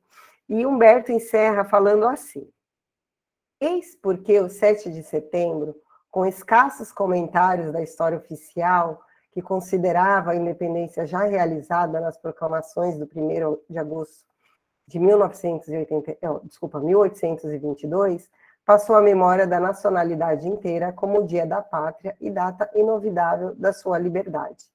[0.48, 2.48] E Humberto encerra falando assim:
[3.60, 5.74] Eis porque o 7 de setembro,
[6.10, 13.04] com escassos comentários da história oficial, que considerava a independência já realizada nas proclamações do
[13.04, 14.26] 1 de agosto
[14.86, 18.28] de 1980, desculpa, 1822,
[18.64, 23.72] passou a memória da nacionalidade inteira como o Dia da Pátria e data inovidável da
[23.72, 24.71] sua liberdade.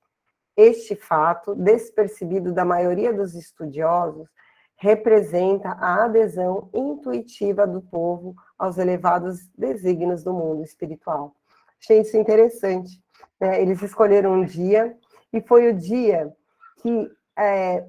[0.58, 4.28] Este fato, despercebido da maioria dos estudiosos,
[4.76, 11.36] representa a adesão intuitiva do povo aos elevados desígnios do mundo espiritual.
[11.80, 13.00] Achei isso interessante.
[13.40, 13.62] Né?
[13.62, 14.98] Eles escolheram um dia,
[15.32, 16.34] e foi o dia
[16.78, 17.10] que.
[17.38, 17.86] É,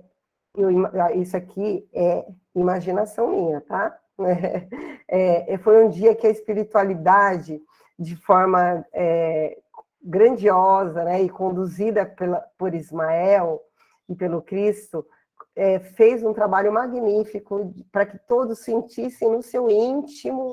[0.54, 0.70] eu,
[1.14, 3.98] isso aqui é imaginação minha, tá?
[5.10, 7.62] É, é, foi um dia que a espiritualidade,
[7.98, 9.56] de forma é,
[10.02, 13.60] grandiosa né, e conduzida pela, por Ismael
[14.08, 15.06] e pelo Cristo,
[15.54, 20.52] é, fez um trabalho magnífico para que todos sentissem no seu íntimo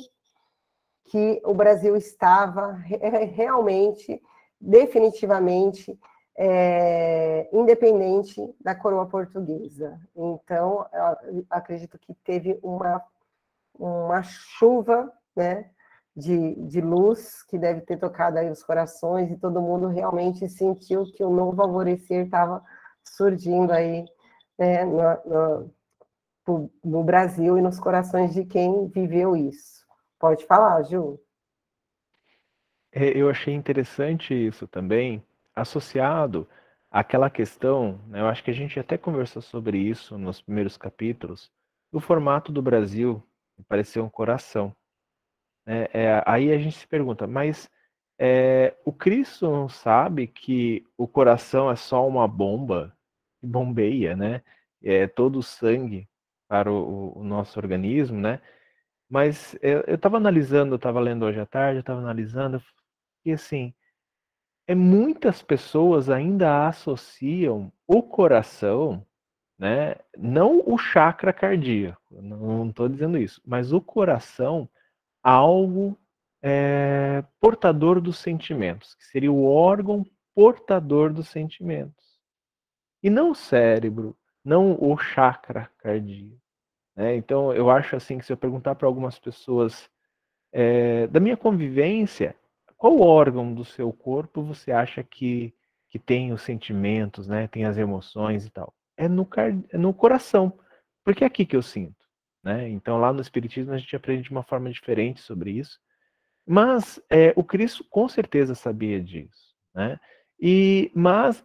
[1.05, 2.71] que o Brasil estava
[3.35, 4.19] realmente,
[4.59, 5.97] definitivamente,
[6.35, 9.99] é, independente da coroa portuguesa.
[10.15, 10.85] Então,
[11.49, 13.01] acredito que teve uma,
[13.77, 15.69] uma chuva né,
[16.15, 21.03] de, de luz que deve ter tocado aí os corações e todo mundo realmente sentiu
[21.11, 22.63] que o novo alvorecer estava
[23.03, 24.05] surgindo aí
[24.57, 25.73] né, no,
[26.47, 29.85] no, no, Brasil e nos corações de quem viveu isso.
[30.17, 31.19] Pode falar, Ju.
[32.91, 35.21] É, eu achei interessante isso também,
[35.53, 36.47] associado
[36.89, 41.51] àquela questão, né, eu acho que a gente até conversou sobre isso nos primeiros capítulos,
[41.91, 43.21] do formato do Brasil
[43.67, 44.75] parecer um coração.
[45.65, 47.69] É, é, aí a gente se pergunta, mas
[48.19, 52.95] é, o Cristo não sabe que o coração é só uma bomba
[53.41, 54.41] bombeia, né?
[54.83, 56.07] É, todo o sangue
[56.47, 58.41] para o, o nosso organismo, né?
[59.09, 62.61] Mas eu estava analisando, eu estava lendo hoje à tarde, eu estava analisando,
[63.25, 63.73] e assim,
[64.67, 69.05] é, muitas pessoas ainda associam o coração,
[69.57, 69.95] né?
[70.17, 74.69] Não o chakra cardíaco, não estou dizendo isso, mas o coração
[75.25, 75.97] algo
[76.39, 82.05] é, portador dos sentimentos, que seria o órgão portador dos sentimentos.
[83.01, 86.39] E não o cérebro, não o chakra cardíaco.
[86.95, 87.15] Né?
[87.15, 89.89] Então, eu acho assim que se eu perguntar para algumas pessoas
[90.53, 92.35] é, da minha convivência,
[92.77, 95.51] qual órgão do seu corpo você acha que,
[95.89, 97.47] que tem os sentimentos, né?
[97.47, 98.71] tem as emoções e tal?
[98.95, 99.27] É no,
[99.71, 100.53] é no coração,
[101.03, 101.94] porque é aqui que eu sinto.
[102.45, 102.69] Né?
[102.69, 105.79] Então, lá no Espiritismo, a gente aprende de uma forma diferente sobre isso.
[106.45, 109.55] Mas é, o Cristo com certeza sabia disso.
[109.73, 109.99] Né?
[110.39, 111.43] E, mas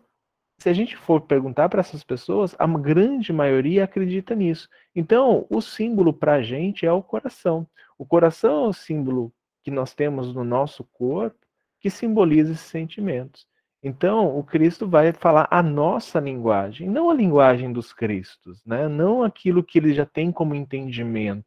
[0.59, 4.69] se a gente for perguntar para essas pessoas, a grande maioria acredita nisso.
[4.95, 7.67] Então, o símbolo para a gente é o coração.
[7.97, 9.33] O coração é o símbolo
[9.63, 11.39] que nós temos no nosso corpo
[11.81, 13.47] que simboliza esses sentimentos.
[13.83, 18.89] Então, o Cristo vai falar a nossa linguagem, não a linguagem dos Cristos, né?
[18.89, 21.47] não aquilo que ele já tem como entendimento.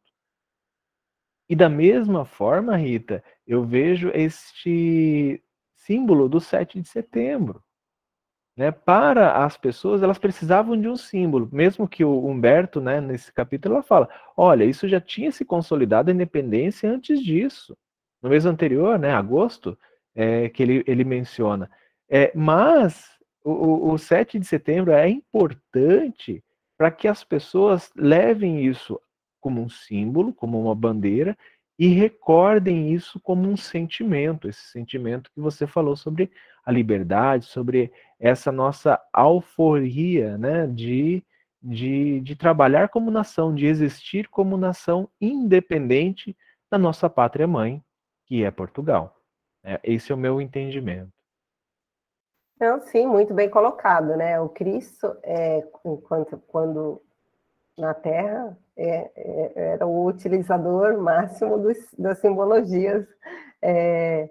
[1.47, 5.43] E da mesma forma, Rita, eu vejo este
[5.75, 7.61] símbolo do 7 de setembro.
[8.55, 13.33] Né, para as pessoas, elas precisavam de um símbolo, mesmo que o Humberto, né, nesse
[13.33, 17.75] capítulo, ela fala: olha, isso já tinha se consolidado a independência antes disso.
[18.21, 19.77] No mês anterior, né, agosto,
[20.13, 21.69] é, que ele, ele menciona.
[22.09, 23.09] É, mas
[23.43, 26.43] o, o 7 de setembro é importante
[26.77, 28.99] para que as pessoas levem isso
[29.39, 31.37] como um símbolo, como uma bandeira,
[31.77, 36.31] e recordem isso como um sentimento, esse sentimento que você falou sobre
[36.65, 41.23] a liberdade, sobre essa nossa alforria né, de,
[41.61, 46.35] de, de trabalhar como nação, de existir como nação independente
[46.71, 47.83] da nossa pátria mãe,
[48.25, 49.17] que é Portugal.
[49.63, 51.11] É, esse é o meu entendimento.
[52.59, 54.39] Não, sim, muito bem colocado, né?
[54.39, 57.01] O Cristo, é, enquanto quando
[57.77, 63.05] na Terra, é, é, era o utilizador máximo dos, das simbologias
[63.61, 64.29] é,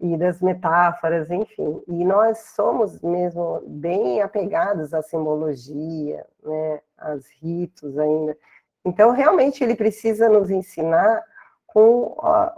[0.00, 1.82] e das metáforas, enfim.
[1.86, 8.36] E nós somos mesmo bem apegados à simbologia, né, aos ritos ainda.
[8.84, 11.22] Então, realmente, ele precisa nos ensinar
[11.66, 12.16] com,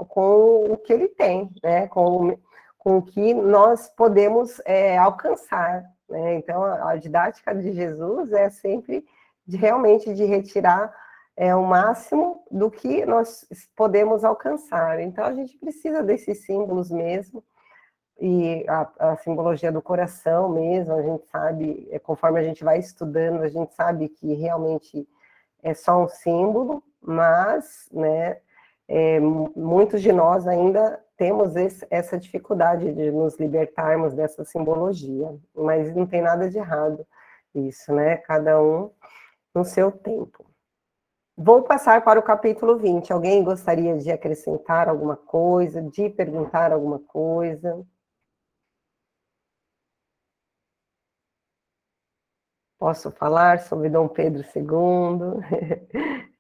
[0.09, 2.39] com o que ele tem, né, com,
[2.83, 5.85] com o que nós podemos é, alcançar.
[6.09, 6.35] Né?
[6.35, 9.07] Então, a didática de Jesus é sempre
[9.47, 10.93] de realmente de retirar
[11.37, 14.99] é, o máximo do que nós podemos alcançar.
[14.99, 17.45] Então, a gente precisa desses símbolos mesmo,
[18.21, 22.81] e a, a, simbologia do coração mesmo, a gente sabe, é, conforme a gente vai
[22.81, 25.09] estudando, a gente sabe que realmente
[25.63, 28.39] é só um símbolo, mas, né,
[28.89, 35.95] é, muitos de nós ainda temos esse, essa dificuldade de nos libertarmos dessa simbologia, mas
[35.95, 37.07] não tem nada de errado
[37.55, 38.91] isso, né, cada um
[39.55, 40.45] no seu tempo.
[41.37, 43.13] Vou passar para o capítulo 20.
[43.13, 47.85] Alguém gostaria de acrescentar alguma coisa, de perguntar alguma coisa?
[52.79, 55.41] Posso falar sobre Dom Pedro II,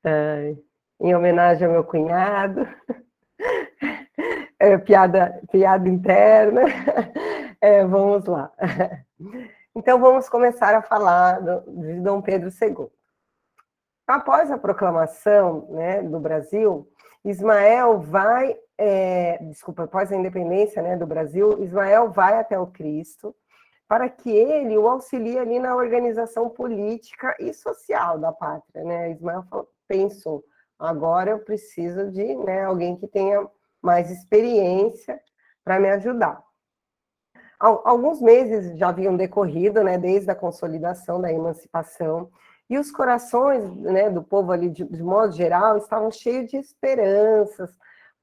[1.00, 2.66] em homenagem ao meu cunhado,
[4.58, 6.62] é, piada, piada interna.
[7.60, 8.50] É, vamos lá.
[9.74, 12.90] Então, vamos começar a falar de Dom Pedro II.
[14.06, 16.86] Após a proclamação né, do Brasil,
[17.24, 23.34] Ismael vai, é, desculpa, após a independência né, do Brasil, Ismael vai até o Cristo
[23.88, 29.10] para que ele o auxilie ali na organização política e social da pátria, né?
[29.10, 29.44] Ismael
[29.86, 30.42] pensou,
[30.82, 33.46] agora eu preciso de né, alguém que tenha
[33.80, 35.20] mais experiência
[35.64, 36.42] para me ajudar.
[37.58, 42.28] Alguns meses já haviam decorrido, né, desde a consolidação da emancipação,
[42.68, 47.70] e os corações né, do povo ali, de, de modo geral, estavam cheios de esperanças,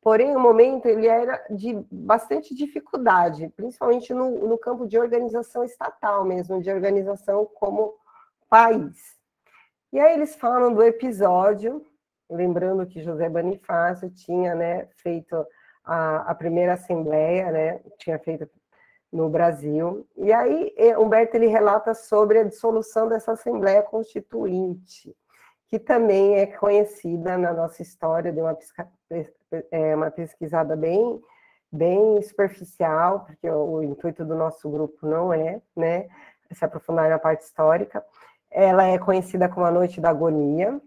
[0.01, 6.24] Porém, o momento ele era de bastante dificuldade, principalmente no, no campo de organização estatal
[6.24, 7.93] mesmo, de organização como
[8.49, 9.18] país.
[9.91, 11.86] E aí eles falam do episódio,
[12.30, 15.46] lembrando que José Bonifácio tinha né, feito
[15.84, 18.50] a, a primeira assembleia, né, tinha feito
[19.12, 20.08] no Brasil.
[20.16, 25.16] E aí Humberto ele relata sobre a dissolução dessa assembleia constituinte
[25.70, 28.58] que também é conhecida na nossa história, de uma,
[29.72, 31.22] é, uma pesquisada bem,
[31.72, 36.10] bem superficial, porque o, o, intuito do nosso grupo não é né,
[36.52, 38.04] se aprofundar na parte histórica.
[38.50, 40.82] Ela é conhecida como a Noite da Agonia,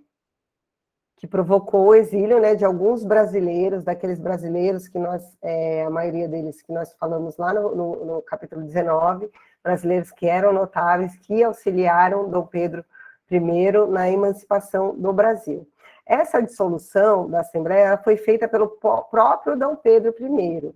[1.22, 6.26] que provocou o exílio né, de alguns brasileiros, daqueles brasileiros que nós, é, a maioria
[6.26, 9.30] deles que nós falamos lá no, no, no capítulo 19,
[9.62, 12.84] brasileiros que eram notáveis, que auxiliaram Dom Pedro
[13.28, 15.64] primeiro na emancipação do Brasil.
[16.04, 18.66] Essa dissolução da Assembleia foi feita pelo
[19.08, 20.74] próprio Dom Pedro I,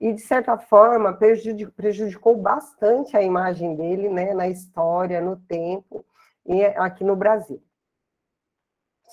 [0.00, 1.16] e, de certa forma,
[1.76, 6.04] prejudicou bastante a imagem dele né, na história, no tempo,
[6.44, 7.62] e aqui no Brasil.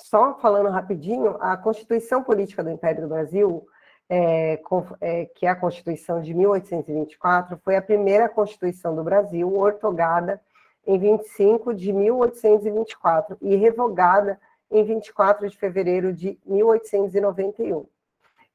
[0.04, 3.66] Só falando rapidinho, a Constituição Política do Império do Brasil,
[4.10, 4.60] é,
[5.00, 10.42] é, que é a Constituição de 1824, foi a primeira Constituição do Brasil ortogada
[10.86, 14.40] em 25 de 1824 e revogada
[14.72, 17.86] em 24 de fevereiro de 1891.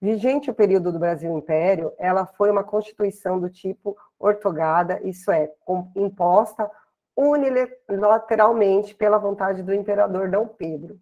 [0.00, 5.50] Vigente o período do Brasil Império, ela foi uma constituição do tipo ortogada, isso é,
[5.94, 6.70] imposta
[7.16, 11.00] unilateralmente pela vontade do imperador Dom Pedro,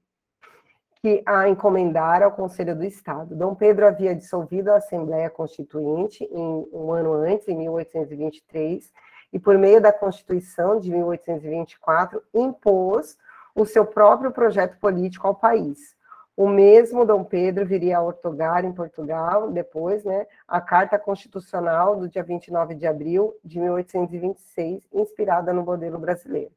[1.04, 3.36] que a encomendara ao Conselho do Estado.
[3.36, 8.90] Dom Pedro havia dissolvido a Assembleia Constituinte em um ano antes, em 1823,
[9.30, 13.18] e, por meio da Constituição de 1824, impôs
[13.54, 15.94] o seu próprio projeto político ao país.
[16.34, 22.08] O mesmo Dom Pedro viria a ortogar em Portugal, depois, né, a Carta Constitucional do
[22.08, 26.52] dia 29 de abril de 1826, inspirada no modelo brasileiro.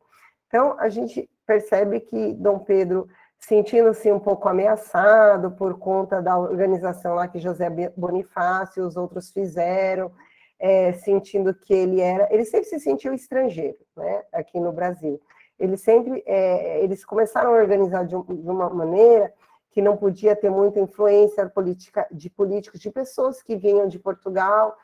[0.48, 3.10] Então, a gente percebe que Dom Pedro,
[3.40, 9.32] sentindo-se um pouco ameaçado por conta da organização lá que José Bonifácio e os outros
[9.32, 10.12] fizeram,
[10.60, 15.22] é, sentindo que ele era, ele sempre se sentiu estrangeiro, né, aqui no Brasil.
[15.60, 19.34] Ele sempre, é, eles começaram a organizar de, de, uma maneira
[19.72, 24.76] que não podia ter muita influência política de políticos, de pessoas que vinham de Portugal,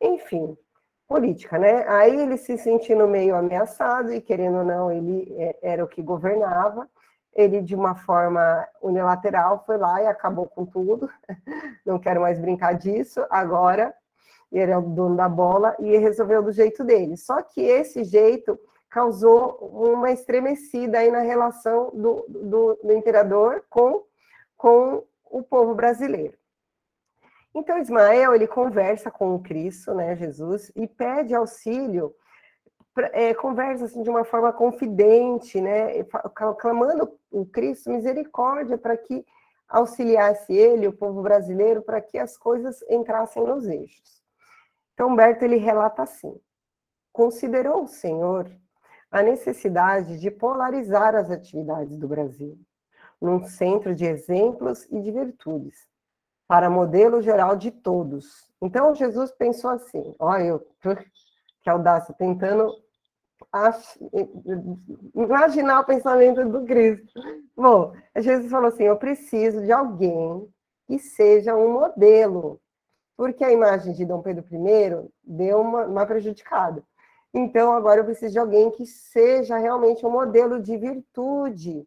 [0.00, 0.56] enfim,
[1.06, 1.86] política, né?
[1.88, 6.02] Aí ele se sentindo meio ameaçado e querendo ou não, ele é, era o que
[6.02, 6.88] governava.
[7.34, 11.08] Ele de uma forma unilateral foi lá e acabou com tudo.
[11.86, 13.24] Não quero mais brincar disso.
[13.30, 13.94] Agora
[14.50, 17.16] ele é o dono da bola, e resolveu do jeito dele.
[17.16, 18.58] Só que esse jeito
[18.88, 24.02] causou uma estremecida aí na relação do, do, do imperador com,
[24.56, 26.36] com o povo brasileiro.
[27.54, 32.14] Então, Ismael, ele conversa com o Cristo, né, Jesus, e pede auxílio,
[33.12, 36.04] é, conversa assim, de uma forma confidente, né,
[36.58, 39.24] clamando o Cristo misericórdia para que
[39.68, 44.22] auxiliasse ele, o povo brasileiro, para que as coisas entrassem nos eixos.
[44.94, 46.34] Então, Humberto ele relata assim:
[47.12, 48.50] considerou o Senhor
[49.10, 52.58] a necessidade de polarizar as atividades do Brasil
[53.20, 55.88] num centro de exemplos e de virtudes,
[56.46, 58.48] para modelo geral de todos.
[58.62, 60.66] Então, Jesus pensou assim: olha, eu,
[61.62, 62.72] que audácia, tentando
[65.14, 67.20] imaginar o pensamento do Cristo.
[67.56, 70.48] Bom, Jesus falou assim: eu preciso de alguém
[70.86, 72.60] que seja um modelo,
[73.16, 76.82] porque a imagem de Dom Pedro I deu uma, uma prejudicada.
[77.32, 81.86] Então, agora eu preciso de alguém que seja realmente um modelo de virtude,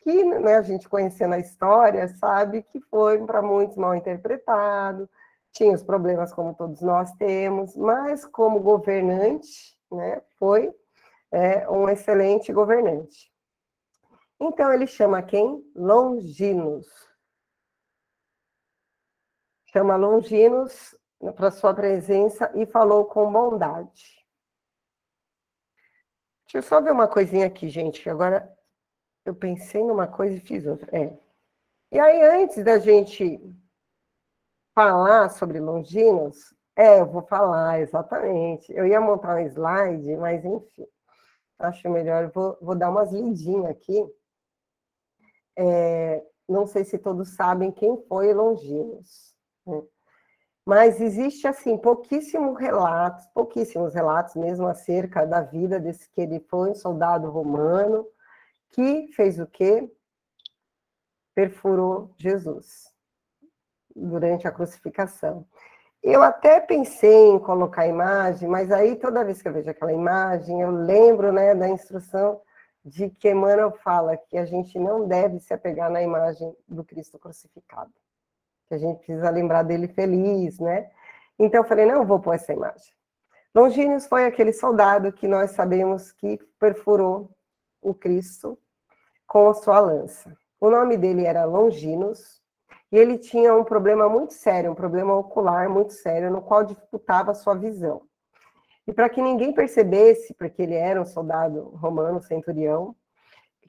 [0.00, 5.08] que né, a gente conhecendo a história sabe que foi para muitos mal interpretado,
[5.52, 10.74] tinha os problemas como todos nós temos, mas como governante, né, foi
[11.32, 13.32] é, um excelente governante.
[14.38, 15.64] Então ele chama quem?
[15.74, 16.86] Longinos.
[19.72, 20.94] Chama Longinos
[21.36, 24.22] para sua presença e falou com bondade.
[26.44, 28.52] Deixa eu só ver uma coisinha aqui, gente, que agora
[29.24, 30.94] eu pensei numa coisa e fiz outra.
[30.94, 31.16] É.
[31.90, 33.40] E aí, antes da gente
[34.74, 38.72] falar sobre Longinos, é, eu vou falar, exatamente.
[38.72, 40.86] Eu ia montar um slide, mas enfim,
[41.58, 44.04] acho melhor, vou, vou dar umas lidinhas aqui.
[45.56, 49.34] É, não sei se todos sabem quem foi Longinos,
[49.66, 49.82] né?
[50.64, 56.70] mas existe, assim, pouquíssimos relatos, pouquíssimos relatos mesmo acerca da vida desse que ele foi
[56.70, 58.06] um soldado romano,
[58.70, 59.90] que fez o quê?
[61.34, 62.92] Perfurou Jesus
[63.94, 65.46] durante a crucificação.
[66.02, 69.92] Eu até pensei em colocar a imagem, mas aí toda vez que eu vejo aquela
[69.92, 72.40] imagem, eu lembro né, da instrução
[72.84, 77.20] de que Emmanuel fala que a gente não deve se apegar na imagem do Cristo
[77.20, 77.92] crucificado,
[78.68, 80.90] que a gente precisa lembrar dele feliz, né?
[81.38, 82.92] Então eu falei, não vou pôr essa imagem.
[83.54, 87.30] Longínus foi aquele soldado que nós sabemos que perfurou
[87.80, 88.58] o Cristo
[89.24, 90.36] com a sua lança.
[90.60, 92.41] O nome dele era Longinos,
[92.92, 97.30] e ele tinha um problema muito sério, um problema ocular muito sério, no qual dificultava
[97.30, 98.02] a sua visão.
[98.86, 102.94] E para que ninguém percebesse, porque ele era um soldado romano, centurião,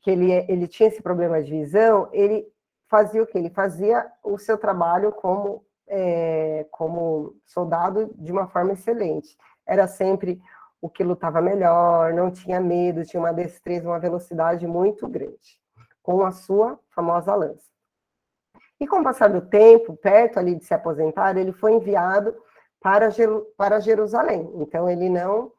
[0.01, 2.45] que ele, ele tinha esse problema de visão, ele
[2.89, 3.37] fazia o que?
[3.37, 9.37] Ele fazia o seu trabalho como, é, como soldado de uma forma excelente.
[9.65, 10.41] Era sempre
[10.81, 15.57] o que lutava melhor, não tinha medo, tinha uma destreza, uma velocidade muito grande,
[16.01, 17.72] com a sua famosa lança.
[18.79, 22.35] E com o passar do tempo, perto ali de se aposentar, ele foi enviado
[22.81, 23.09] para,
[23.57, 24.51] para Jerusalém.
[24.55, 25.51] Então, ele não,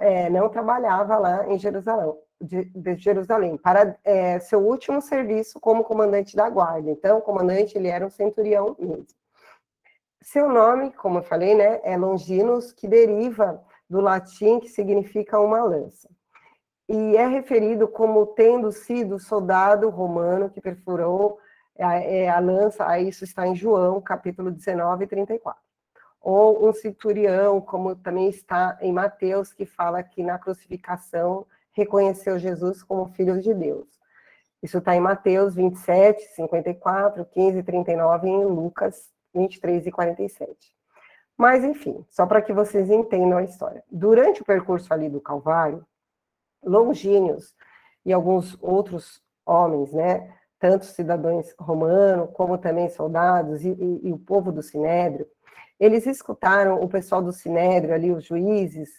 [0.00, 5.84] é, não trabalhava lá em Jerusalém, de, de Jerusalém para é, seu último serviço como
[5.84, 6.90] comandante da guarda.
[6.90, 9.06] Então, o comandante ele era um centurião mesmo.
[10.20, 15.62] Seu nome, como eu falei, né, é Longinus, que deriva do latim que significa uma
[15.62, 16.08] lança.
[16.88, 21.38] E é referido como tendo sido soldado romano que perfurou
[21.78, 25.60] a, é, a lança, isso está em João, capítulo 19, 34.
[26.20, 32.82] Ou um centurião, como também está em Mateus, que fala que na crucificação reconheceu Jesus
[32.82, 33.86] como filho de Deus.
[34.62, 40.76] Isso está em Mateus 27, 54, 15 39 e em Lucas 23 e 47.
[41.36, 43.84] Mas, enfim, só para que vocês entendam a história.
[43.88, 45.86] Durante o percurso ali do Calvário,
[46.60, 47.54] Longínios
[48.04, 54.18] e alguns outros homens, né, tanto cidadãos romanos, como também soldados e, e, e, o
[54.18, 55.26] povo do Sinédrio,
[55.78, 58.90] eles escutaram o pessoal do Sinédrio, ali, os juízes,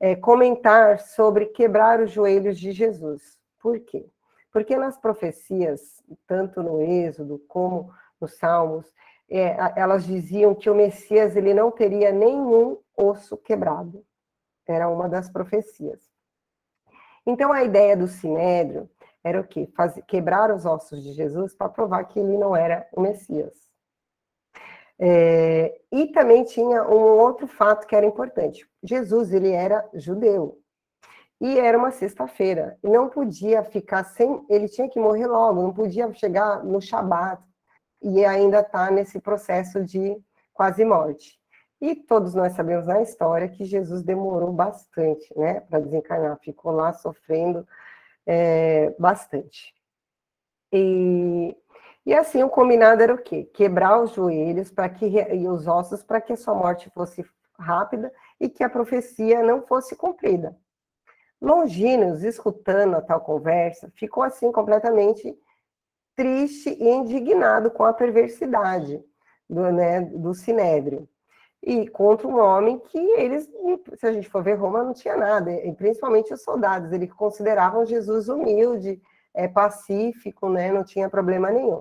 [0.00, 3.38] é, comentar sobre quebrar os joelhos de Jesus.
[3.60, 4.06] Por quê?
[4.52, 8.92] Porque nas profecias, tanto no Êxodo como nos Salmos,
[9.30, 14.04] é, elas diziam que o Messias ele não teria nenhum osso quebrado.
[14.66, 16.00] Era uma das profecias.
[17.26, 18.88] Então, a ideia do Sinédrio
[19.24, 19.66] era o quê?
[19.74, 23.64] Faz, quebrar os ossos de Jesus para provar que ele não era o Messias.
[24.98, 28.68] É, e também tinha um outro fato que era importante.
[28.82, 30.60] Jesus, ele era judeu.
[31.40, 32.78] E era uma sexta-feira.
[32.82, 34.44] E não podia ficar sem...
[34.48, 37.42] Ele tinha que morrer logo, não podia chegar no Shabat
[38.02, 40.16] e ainda estar tá nesse processo de
[40.52, 41.40] quase morte.
[41.80, 46.38] E todos nós sabemos na história que Jesus demorou bastante, né, para desencarnar.
[46.38, 47.66] Ficou lá sofrendo
[48.26, 49.74] é, bastante.
[50.72, 51.56] E,
[52.04, 53.44] e assim, o combinado era o quê?
[53.54, 57.24] Quebrar os joelhos para que e os ossos para que a sua morte fosse
[57.58, 60.56] rápida e que a profecia não fosse cumprida.
[61.40, 65.36] Longínios, escutando a tal conversa, ficou assim completamente
[66.16, 69.02] triste e indignado com a perversidade
[69.48, 71.08] do, né, do Sinédrio
[71.66, 73.50] e contra um homem que eles,
[73.96, 77.86] se a gente for ver Roma, não tinha nada, e principalmente os soldados, eles consideravam
[77.86, 79.00] Jesus humilde,
[79.32, 81.80] é, pacífico, né, não tinha problema nenhum.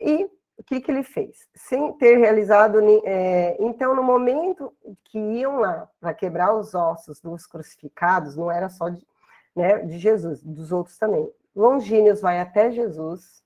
[0.00, 0.24] E
[0.56, 1.36] o que, que ele fez?
[1.54, 2.80] Sem ter realizado.
[3.04, 4.72] É, então, no momento
[5.04, 9.06] que iam lá para quebrar os ossos dos crucificados, não era só de,
[9.54, 11.30] né, de Jesus, dos outros também.
[11.54, 13.42] Longínios vai até Jesus,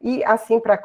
[0.00, 0.80] e assim, para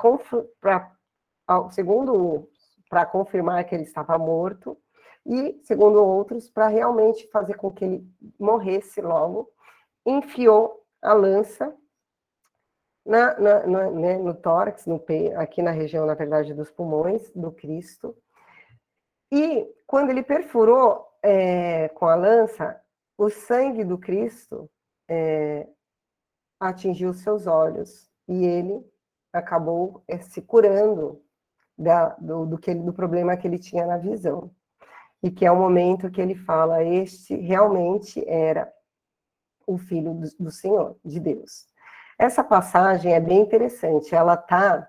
[1.72, 2.48] segundo
[2.90, 4.78] para confirmar que ele estava morto,
[5.26, 8.08] e segundo outros, para realmente fazer com que ele
[8.40, 9.52] morresse logo,
[10.06, 11.76] enfiou a lança
[13.06, 15.04] na, na, na, né, no tórax, no
[15.38, 18.16] aqui na região, na verdade, dos pulmões do Cristo.
[19.32, 22.82] E quando ele perfurou é, com a lança,
[23.18, 24.70] o sangue do Cristo
[25.10, 25.68] é,
[26.60, 28.86] atingiu seus olhos e ele
[29.34, 31.22] acabou é, se curando
[31.78, 34.52] da, do, do, que ele, do problema que ele tinha na visão.
[35.22, 38.72] E que é o momento que ele fala: Este realmente era
[39.66, 41.66] o Filho do, do Senhor, de Deus.
[42.18, 44.16] Essa passagem é bem interessante.
[44.16, 44.88] Ela está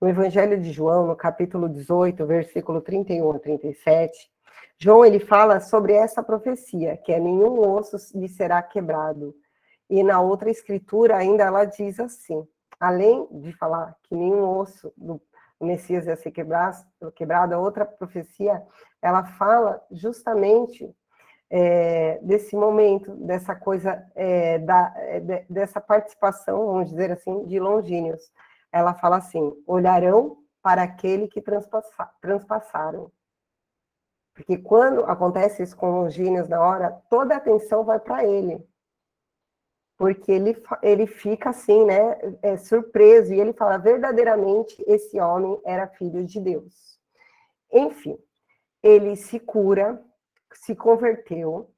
[0.00, 4.30] no Evangelho de João, no capítulo 18, versículo 31 a 37.
[4.78, 9.34] João ele fala sobre essa profecia, que é nenhum osso lhe será quebrado.
[9.88, 12.46] E na outra escritura ainda ela diz assim:
[12.78, 15.20] além de falar que nenhum osso do
[15.60, 16.84] Messias ia ser quebrado,
[17.14, 18.62] quebrado a outra profecia,
[19.00, 20.94] ela fala justamente
[21.48, 27.58] é, desse momento, dessa coisa, é, da, é, de, dessa participação, vamos dizer assim, de
[27.60, 28.30] Longínios.
[28.72, 33.10] Ela fala assim: olharão para aquele que transpassa, transpassaram.
[34.34, 38.62] Porque quando acontece isso com Longínios na hora, toda a atenção vai para ele.
[39.96, 45.86] Porque ele, ele fica assim, né, é, surpreso, e ele fala: verdadeiramente esse homem era
[45.86, 46.98] filho de Deus.
[47.72, 48.18] Enfim,
[48.82, 50.02] ele se cura,
[50.52, 51.70] se converteu,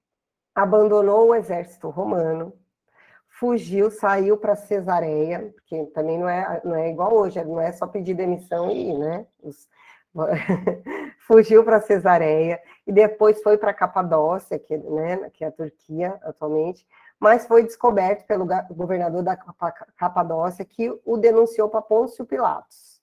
[0.55, 2.53] abandonou o exército romano,
[3.29, 7.87] fugiu, saiu para Cesareia, porque também não é, não é igual hoje, não é só
[7.87, 9.27] pedir demissão e ir, né?
[9.41, 9.69] Os,
[11.27, 16.87] fugiu para Cesareia e depois foi para Capadócia, que, né, que é a Turquia atualmente,
[17.21, 19.37] mas foi descoberto pelo governador da
[19.97, 23.01] Capadócia que o denunciou para Pôncio Pilatos.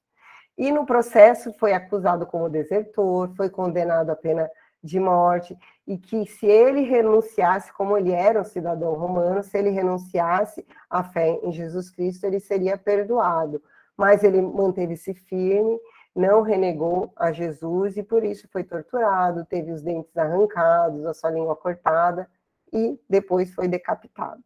[0.57, 4.49] E no processo foi acusado como desertor, foi condenado a pena
[4.81, 9.69] de morte, e que se ele renunciasse, como ele era um cidadão romano, se ele
[9.69, 13.61] renunciasse à fé em Jesus Cristo, ele seria perdoado.
[13.97, 15.77] Mas ele manteve-se firme,
[16.15, 21.31] não renegou a Jesus e por isso foi torturado, teve os dentes arrancados, a sua
[21.31, 22.29] língua cortada
[22.75, 24.43] e depois foi decapitado.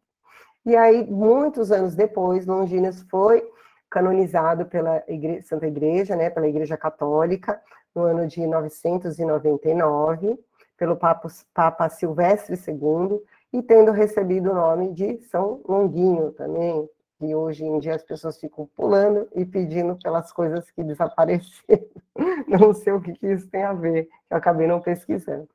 [0.64, 3.42] E aí, muitos anos depois, Longinas foi
[3.90, 5.02] canonizado pela
[5.42, 7.60] Santa Igreja, né, pela Igreja Católica,
[7.94, 10.38] no ano de 999,
[10.76, 13.20] pelo Papa, Papa Silvestre II,
[13.52, 18.38] e tendo recebido o nome de São Longuinho também, que hoje em dia as pessoas
[18.38, 21.86] ficam pulando e pedindo pelas coisas que desapareceram.
[22.46, 25.48] Não sei o que isso tem a ver, eu acabei não pesquisando.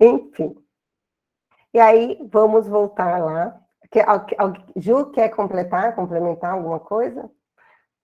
[0.00, 0.56] Enfim.
[1.78, 3.56] E aí, vamos voltar lá.
[4.74, 7.30] Ju quer completar, complementar alguma coisa?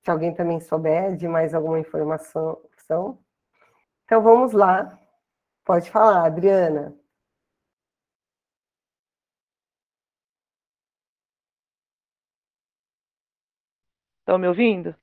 [0.01, 2.63] Se alguém também souber de mais alguma informação.
[4.05, 4.97] Então vamos lá.
[5.65, 6.95] Pode falar, Adriana.
[14.21, 14.95] Estão me ouvindo?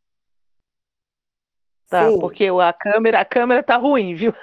[1.89, 2.21] Tá, Sim.
[2.21, 4.33] porque a câmera, a câmera tá ruim, viu?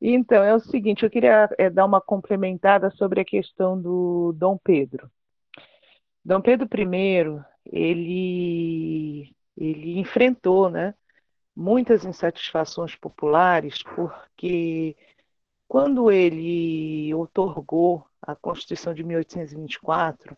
[0.00, 4.58] Então, é o seguinte, eu queria é, dar uma complementada sobre a questão do Dom
[4.58, 5.10] Pedro.
[6.24, 10.94] Dom Pedro I, ele, ele enfrentou, né,
[11.54, 14.96] muitas insatisfações populares, porque
[15.68, 20.36] quando ele otorgou a Constituição de 1824,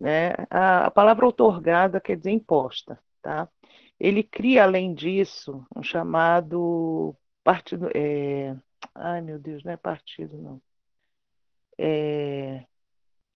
[0.00, 3.48] né, a, a palavra otorgada quer dizer imposta, tá?
[3.98, 7.88] Ele cria, além disso, um chamado partido.
[7.94, 8.56] É...
[8.94, 10.62] Ai, meu Deus, não é partido, não.
[11.78, 12.64] É...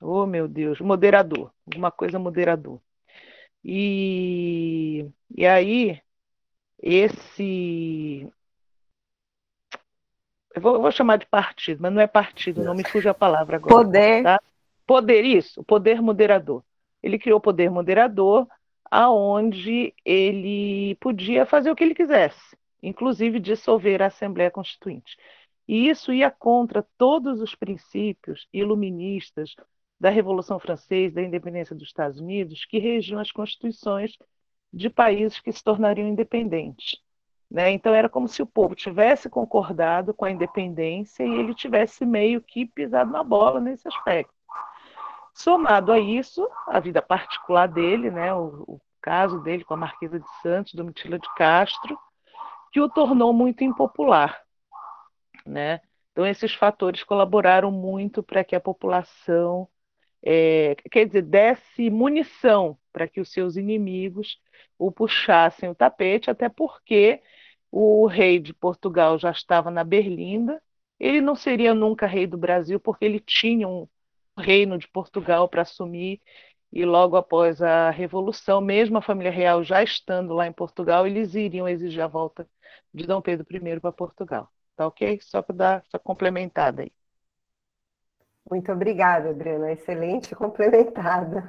[0.01, 2.81] Oh, meu Deus, moderador, alguma coisa moderador.
[3.65, 6.01] E, e aí
[6.81, 8.31] esse.
[10.55, 13.15] Eu vou, eu vou, chamar de partido, mas não é partido, não me fuja a
[13.15, 13.75] palavra agora.
[13.75, 14.23] Poder.
[14.23, 14.41] Tá?
[14.87, 16.65] Poder, isso, poder moderador.
[17.03, 18.49] Ele criou o poder moderador,
[18.91, 25.17] aonde ele podia fazer o que ele quisesse, inclusive dissolver a Assembleia Constituinte.
[25.69, 29.55] E isso ia contra todos os princípios iluministas
[30.01, 34.17] da Revolução Francesa, da independência dos Estados Unidos, que regiam as constituições
[34.73, 36.99] de países que se tornariam independentes.
[37.51, 37.71] Né?
[37.71, 42.41] Então, era como se o povo tivesse concordado com a independência e ele tivesse meio
[42.41, 44.33] que pisado na bola nesse aspecto.
[45.35, 48.33] Somado a isso, a vida particular dele, né?
[48.35, 51.99] o, o caso dele com a Marquesa de Santos, Domitila de Castro,
[52.73, 54.39] que o tornou muito impopular.
[55.49, 55.81] Né?
[56.13, 59.69] Então, esses fatores colaboraram muito para que a população,
[60.23, 64.41] é, quer dizer, desse munição para que os seus inimigos
[64.79, 67.23] o puxassem o tapete, até porque
[67.71, 70.63] o rei de Portugal já estava na Berlinda,
[71.01, 73.89] ele não seria nunca rei do Brasil, porque ele tinha um
[74.37, 76.21] reino de Portugal para assumir,
[76.73, 81.35] e logo após a Revolução, mesmo a família real já estando lá em Portugal, eles
[81.35, 82.49] iriam exigir a volta
[82.93, 84.51] de Dom Pedro I para Portugal.
[84.79, 85.19] Tá ok?
[85.21, 86.93] Só para dar essa complementada aí.
[88.49, 89.73] Muito obrigada, Adriana.
[89.73, 91.43] Excelente complementada.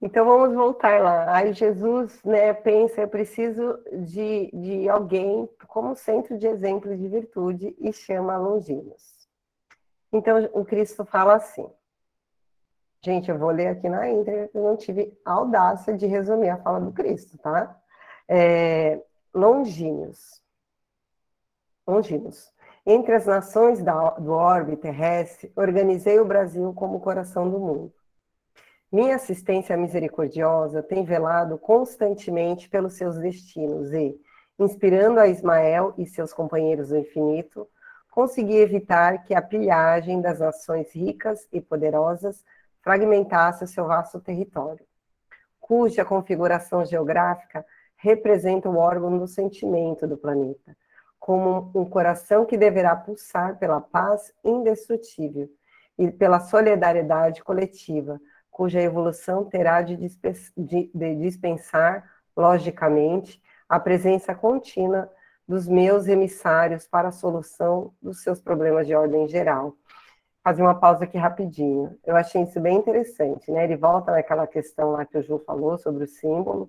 [0.00, 1.36] Então vamos voltar lá.
[1.36, 7.76] Aí Jesus né, pensa, eu preciso de, de alguém como centro de exemplo de virtude
[7.78, 9.28] e chama Longinos.
[10.10, 11.68] Então o Cristo fala assim.
[13.04, 16.80] Gente, eu vou ler aqui na íntegra, eu não tive audácia de resumir a fala
[16.80, 17.78] do Cristo, tá?
[18.26, 18.98] É,
[19.34, 20.41] Longinos.
[21.86, 22.52] Longinos.
[22.86, 27.92] Entre as nações da, do orbe terrestre, organizei o Brasil como o coração do mundo.
[28.90, 34.14] Minha assistência misericordiosa tem velado constantemente pelos seus destinos e,
[34.58, 37.66] inspirando a Ismael e seus companheiros do infinito,
[38.10, 42.44] consegui evitar que a pilhagem das nações ricas e poderosas
[42.82, 44.84] fragmentasse o seu vasto território,
[45.58, 47.64] cuja configuração geográfica
[47.96, 50.76] representa o órgão do sentimento do planeta,
[51.22, 55.48] como um coração que deverá pulsar pela paz indestrutível
[55.96, 58.20] e pela solidariedade coletiva,
[58.50, 59.96] cuja evolução terá de,
[61.16, 65.08] dispensar, logicamente, a presença contínua
[65.46, 69.76] dos meus emissários para a solução dos seus problemas de ordem geral.
[70.42, 71.96] Fazer uma pausa aqui rapidinho.
[72.04, 73.62] Eu achei isso bem interessante, né?
[73.62, 76.68] Ele volta naquela questão lá que o Ju falou sobre o símbolo,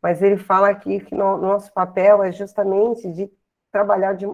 [0.00, 3.28] mas ele fala aqui que no, nosso papel é justamente de
[3.70, 4.26] trabalhar de,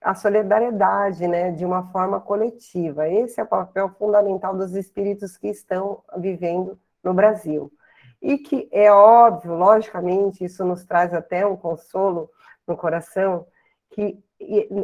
[0.00, 3.08] a solidariedade, né, de uma forma coletiva.
[3.08, 7.72] Esse é o papel fundamental dos espíritos que estão vivendo no Brasil.
[8.20, 12.30] E que é óbvio, logicamente, isso nos traz até um consolo
[12.66, 13.46] no coração,
[13.90, 14.22] que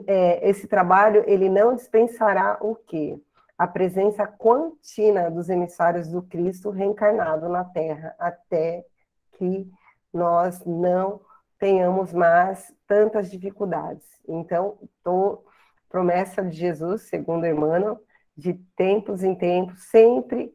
[0.07, 3.19] é, esse trabalho ele não dispensará o quê?
[3.57, 8.85] A presença contínua dos emissários do Cristo reencarnado na Terra, até
[9.33, 9.69] que
[10.13, 11.21] nós não
[11.59, 14.07] tenhamos mais tantas dificuldades.
[14.27, 15.45] Então, tô,
[15.89, 18.01] promessa de Jesus, segundo Emmanuel,
[18.37, 20.55] de tempos em tempos, sempre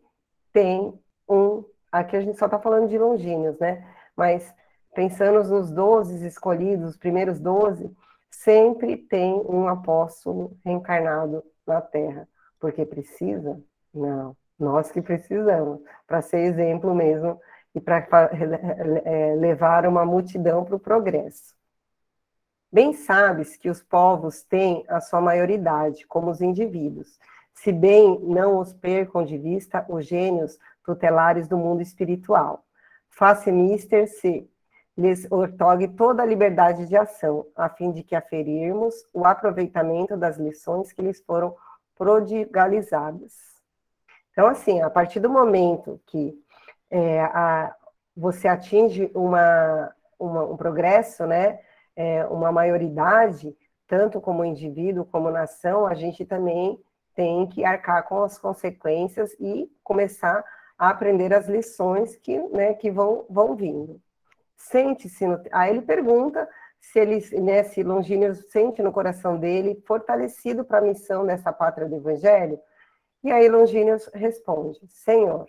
[0.52, 0.98] tem
[1.28, 1.66] um.
[1.92, 3.86] Aqui a gente só está falando de longínquos, né?
[4.16, 4.54] Mas
[4.96, 7.92] pensando nos doze escolhidos, os primeiros doze,
[8.30, 12.28] sempre tem um apóstolo reencarnado na Terra.
[12.60, 13.62] Porque precisa?
[13.94, 14.36] Não.
[14.58, 17.40] Nós que precisamos, para ser exemplo mesmo
[17.74, 18.08] e para
[19.06, 21.56] é, levar uma multidão para o progresso.
[22.72, 27.20] Bem sabes que os povos têm a sua maioridade, como os indivíduos,
[27.54, 32.66] se bem não os percam de vista os gênios tutelares do mundo espiritual.
[33.10, 34.50] Faça mister se
[34.98, 40.38] lhes ortogue toda a liberdade de ação, a fim de que aferirmos o aproveitamento das
[40.38, 41.56] lições que lhes foram
[41.96, 43.34] prodigalizadas.
[44.32, 46.43] Então, assim, a partir do momento que
[46.94, 47.76] é, a,
[48.16, 51.60] você atinge uma, uma, um progresso, né,
[51.96, 56.80] é, uma maioridade, tanto como indivíduo como nação, a gente também
[57.16, 60.46] tem que arcar com as consequências e começar
[60.78, 64.00] a aprender as lições que, né, que vão, vão vindo.
[64.56, 65.42] Sente-se, no...
[65.52, 66.48] aí ele pergunta
[66.80, 71.90] se ele, né, se Longínio sente no coração dele fortalecido para a missão dessa pátria
[71.90, 72.60] do Evangelho,
[73.24, 75.48] e aí Longínio responde, Senhor,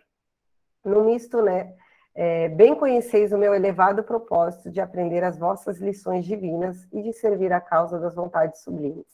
[0.84, 1.74] no misto, né?
[2.14, 7.12] É, bem conheceis o meu elevado propósito de aprender as vossas lições divinas e de
[7.12, 9.06] servir a causa das vontades sublimes.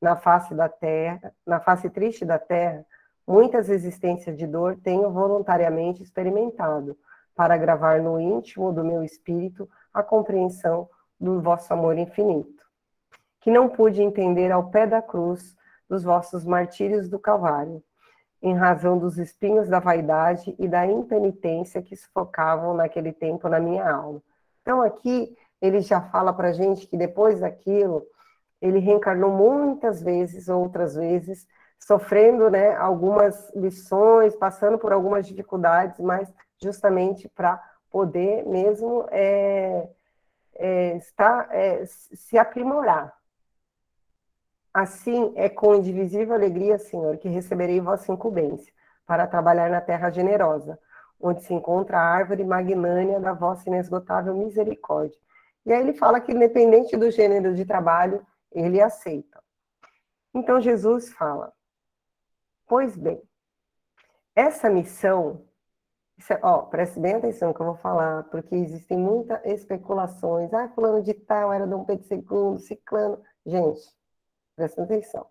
[0.00, 2.84] Na face da terra, na face triste da terra,
[3.26, 6.96] muitas existências de dor tenho voluntariamente experimentado,
[7.36, 10.88] para gravar no íntimo do meu espírito a compreensão
[11.20, 12.64] do vosso amor infinito,
[13.42, 15.54] que não pude entender ao pé da cruz
[15.88, 17.84] dos vossos martírios do Calvário,
[18.46, 23.90] em razão dos espinhos da vaidade e da impenitência que sufocavam naquele tempo na minha
[23.90, 24.22] alma.
[24.62, 28.06] Então, aqui, ele já fala para a gente que depois daquilo,
[28.62, 31.44] ele reencarnou muitas vezes, outras vezes,
[31.80, 36.32] sofrendo né, algumas lições, passando por algumas dificuldades, mas
[36.62, 39.88] justamente para poder mesmo é,
[40.54, 43.12] é, estar, é, se aprimorar,
[44.76, 48.70] Assim é com indivisível alegria, Senhor, que receberei vossa incumbência,
[49.06, 50.78] para trabalhar na terra generosa,
[51.18, 55.18] onde se encontra a árvore magnânea da vossa inesgotável misericórdia.
[55.64, 58.22] E aí ele fala que, independente do gênero de trabalho,
[58.52, 59.42] ele aceita.
[60.34, 61.54] Então Jesus fala:
[62.66, 63.22] Pois bem,
[64.34, 65.42] essa missão,
[66.30, 70.52] é, ó, preste bem atenção que eu vou falar, porque existem muitas especulações.
[70.52, 73.22] Ah, fulano de tal era Dom Pedro II, ciclano.
[73.46, 73.95] Gente,
[74.56, 75.26] presta atenção.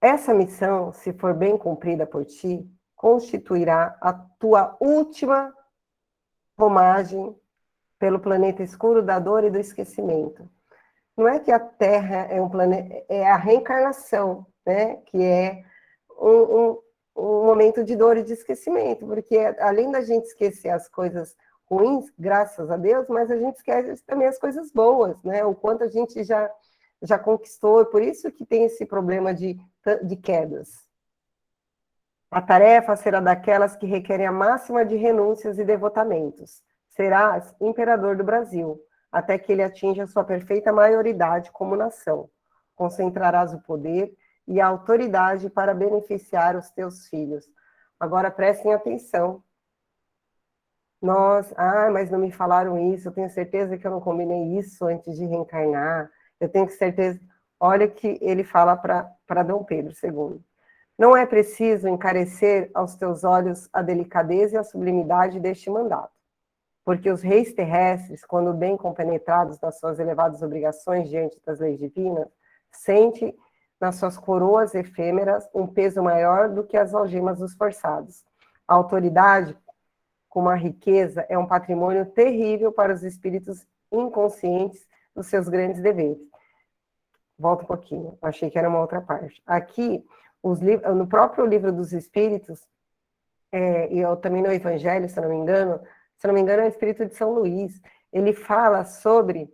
[0.00, 5.52] Essa missão, se for bem cumprida por ti, constituirá a tua última
[6.58, 7.34] romagem
[7.98, 10.48] pelo planeta escuro da dor e do esquecimento.
[11.16, 14.96] Não é que a Terra é um planeta, é a reencarnação, né?
[15.06, 15.64] Que é
[16.18, 16.78] um, um,
[17.16, 21.34] um momento de dor e de esquecimento, porque além da gente esquecer as coisas
[21.64, 25.42] ruins, graças a Deus, mas a gente esquece também as coisas boas, né?
[25.44, 26.50] O quanto a gente já
[27.02, 29.58] já conquistou, por isso que tem esse problema de,
[30.02, 30.86] de quedas.
[32.30, 36.62] A tarefa será daquelas que requerem a máxima de renúncias e devotamentos.
[36.88, 38.80] Serás imperador do Brasil,
[39.12, 42.28] até que ele atinja sua perfeita maioridade como nação.
[42.74, 44.12] Concentrarás o poder
[44.46, 47.44] e a autoridade para beneficiar os teus filhos.
[47.98, 49.42] Agora prestem atenção.
[51.00, 54.84] Nós, ah, mas não me falaram isso, eu tenho certeza que eu não combinei isso
[54.86, 56.10] antes de reencarnar.
[56.40, 57.20] Eu tenho certeza.
[57.58, 60.40] Olha que ele fala para Dom Pedro II.
[60.98, 66.12] Não é preciso encarecer aos teus olhos a delicadeza e a sublimidade deste mandato,
[66.84, 72.28] porque os reis terrestres, quando bem compenetrados nas suas elevadas obrigações diante das leis divinas,
[72.72, 73.36] sentem
[73.78, 78.24] nas suas coroas efêmeras um peso maior do que as algemas dos forçados.
[78.66, 79.56] A autoridade,
[80.30, 84.86] como a riqueza, é um patrimônio terrível para os espíritos inconscientes
[85.16, 86.18] dos seus grandes deveres.
[87.38, 89.42] Volta um pouquinho, achei que era uma outra parte.
[89.46, 90.04] Aqui,
[90.94, 92.60] no próprio livro dos Espíritos,
[93.50, 95.80] é, e eu também no Evangelho, se não me engano,
[96.16, 97.80] se não me engano, é o Espírito de São Luís,
[98.12, 99.52] ele fala sobre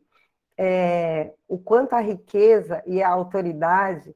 [0.59, 4.15] é, o quanto a riqueza e a autoridade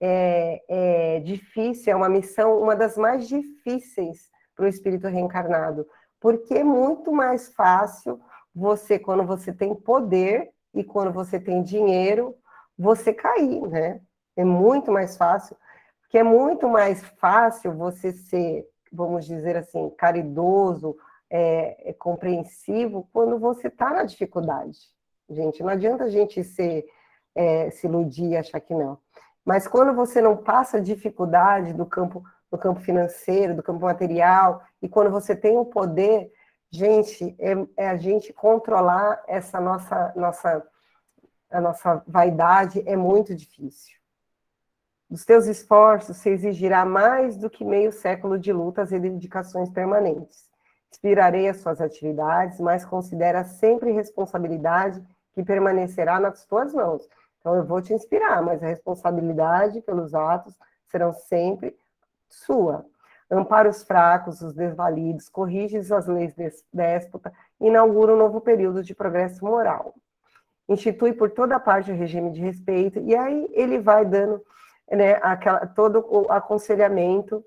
[0.00, 5.86] é, é difícil, é uma missão, uma das mais difíceis para o espírito reencarnado,
[6.20, 8.20] porque é muito mais fácil
[8.54, 12.34] você, quando você tem poder e quando você tem dinheiro,
[12.78, 14.00] você cair, né?
[14.36, 15.56] É muito mais fácil
[16.08, 20.96] que é muito mais fácil você ser, vamos dizer assim, caridoso,
[21.30, 24.78] é, é compreensivo quando você está na dificuldade.
[25.28, 26.86] Gente, não adianta a gente ser,
[27.34, 28.98] é, se iludir e achar que não.
[29.44, 34.88] Mas quando você não passa dificuldade do campo, do campo financeiro, do campo material, e
[34.88, 36.32] quando você tem o poder,
[36.70, 40.66] gente, é, é a gente controlar essa nossa, nossa,
[41.50, 43.98] a nossa vaidade é muito difícil.
[45.10, 50.48] Dos teus esforços se exigirá mais do que meio século de lutas e dedicações permanentes.
[50.90, 55.02] Inspirarei as suas atividades, mas considera sempre responsabilidade
[55.32, 57.08] que permanecerá nas tuas mãos.
[57.38, 60.54] Então, eu vou te inspirar, mas a responsabilidade pelos atos
[60.90, 61.74] serão sempre
[62.28, 62.84] sua.
[63.30, 66.34] Ampara os fracos, os desvalidos, corrige as leis
[66.72, 69.94] déspota, inaugura um novo período de progresso moral.
[70.68, 74.42] Institui por toda parte o regime de respeito, e aí ele vai dando
[74.90, 77.44] né, aquela, todo o aconselhamento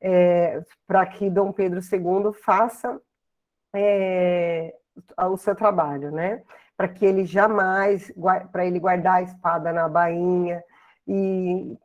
[0.00, 3.00] é, para que Dom Pedro II faça
[3.74, 4.74] é,
[5.30, 6.42] o seu trabalho, né?
[6.76, 8.12] Para que ele jamais,
[8.52, 10.62] para ele guardar a espada na bainha
[11.06, 11.78] e, e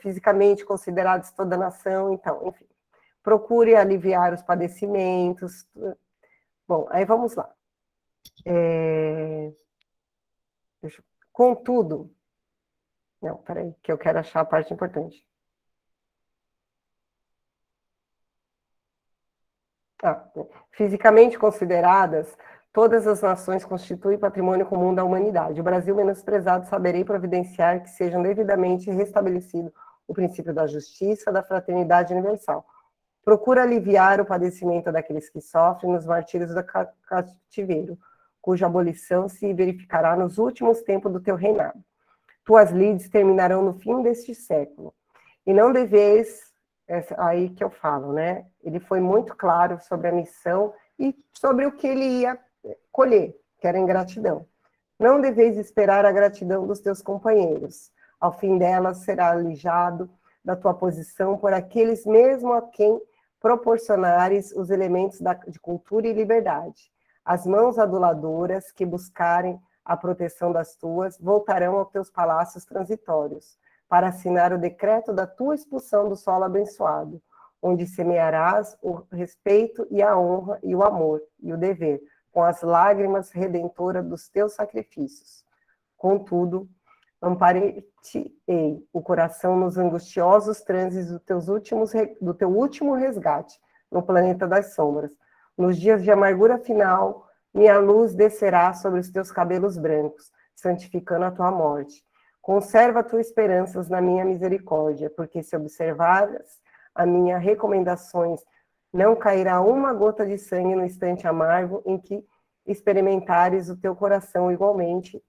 [0.00, 2.66] fisicamente considerados toda a nação, então, enfim,
[3.22, 5.66] procure aliviar os padecimentos.
[6.66, 7.52] Bom, aí vamos lá.
[8.46, 9.52] É,
[11.32, 12.14] contudo,
[13.20, 15.26] não, peraí, que eu quero achar a parte importante.
[20.02, 20.22] Ah,
[20.72, 22.36] fisicamente consideradas,
[22.74, 25.58] todas as nações constituem patrimônio comum da humanidade.
[25.58, 29.72] O Brasil menosprezado saberei providenciar que sejam devidamente restabelecido
[30.06, 32.66] o princípio da justiça, da fraternidade universal.
[33.24, 36.62] Procura aliviar o padecimento daqueles que sofrem nos martírios do
[37.06, 37.98] cativeiro,
[38.42, 41.82] cuja abolição se verificará nos últimos tempos do teu reinado
[42.44, 44.94] tuas lides terminarão no fim deste século.
[45.46, 46.52] E não deveis,
[46.86, 48.46] é aí que eu falo, né?
[48.62, 52.38] Ele foi muito claro sobre a missão e sobre o que ele ia
[52.90, 54.46] colher, que era ingratidão.
[54.98, 57.90] Não deveis esperar a gratidão dos teus companheiros.
[58.20, 60.08] Ao fim dela será alijado
[60.44, 63.00] da tua posição por aqueles mesmo a quem
[63.40, 66.90] proporcionares os elementos da, de cultura e liberdade.
[67.24, 73.58] As mãos aduladoras que buscarem a proteção das tuas, voltarão aos teus palácios transitórios,
[73.88, 77.20] para assinar o decreto da tua expulsão do solo abençoado,
[77.60, 82.00] onde semearás o respeito e a honra e o amor e o dever,
[82.34, 85.44] com as lágrimas redentoras dos teus sacrifícios.
[85.96, 86.68] Contudo,
[87.22, 94.48] amparei-te-ei o coração nos angustiosos transes do, teus últimos, do teu último resgate no planeta
[94.48, 95.12] das sombras.
[95.56, 97.24] Nos dias de amargura final,
[97.54, 102.04] minha luz descerá sobre os teus cabelos brancos, santificando a tua morte.
[102.42, 106.60] Conserva tuas esperanças na minha misericórdia, porque se observares
[106.92, 108.40] a minha recomendações,
[108.94, 112.24] não cairá uma gota de sangue no instante amargo em que
[112.64, 115.20] experimentares o teu coração igualmente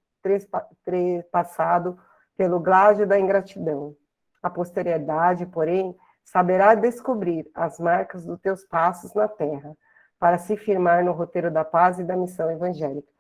[0.83, 1.97] trespassado
[2.37, 3.95] pelo gládio da ingratidão.
[4.41, 9.75] A posteridade, porém, saberá descobrir as marcas dos teus passos na terra,
[10.19, 13.11] para se firmar no roteiro da paz e da missão evangélica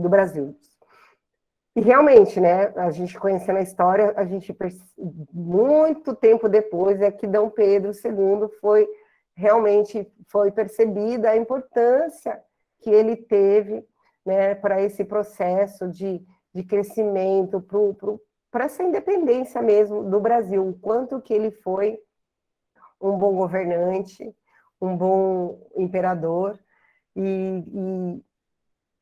[0.00, 0.56] do Brasil.
[1.76, 4.56] E realmente, né, a gente conhecendo a história, a gente
[5.32, 8.88] muito tempo depois é que Dom Pedro II foi
[9.36, 12.42] realmente foi percebida a importância
[12.80, 13.86] que ele teve,
[14.24, 16.24] né, para esse processo de,
[16.54, 17.64] de crescimento,
[18.50, 21.98] para essa independência mesmo do Brasil, o quanto que ele foi
[23.00, 24.34] um bom governante,
[24.80, 26.58] um bom imperador,
[27.14, 28.24] e, e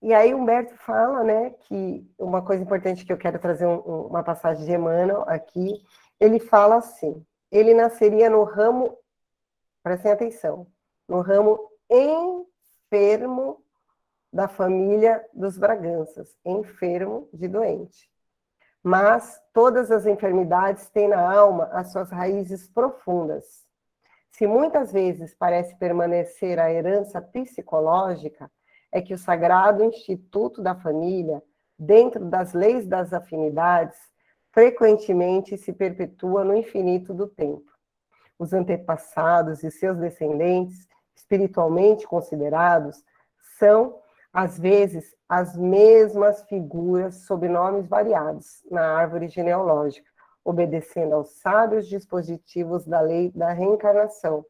[0.04, 4.22] e aí Humberto fala, né, que uma coisa importante que eu quero trazer um, uma
[4.22, 5.82] passagem de Emmanuel aqui,
[6.20, 8.98] ele fala assim, ele nasceria no ramo,
[9.84, 10.66] prestem atenção,
[11.06, 11.60] no ramo
[11.90, 13.62] enfermo
[14.32, 18.10] da família dos Braganças, enfermo de doente.
[18.82, 23.62] Mas todas as enfermidades têm na alma as suas raízes profundas.
[24.30, 28.50] Se muitas vezes parece permanecer a herança psicológica,
[28.90, 31.42] é que o Sagrado Instituto da Família,
[31.78, 33.98] dentro das leis das afinidades,
[34.50, 37.73] frequentemente se perpetua no infinito do tempo.
[38.38, 43.04] Os antepassados e seus descendentes, espiritualmente considerados,
[43.58, 43.98] são,
[44.32, 50.08] às vezes, as mesmas figuras sob nomes variados na árvore genealógica,
[50.44, 54.44] obedecendo aos sábios dispositivos da lei da reencarnação,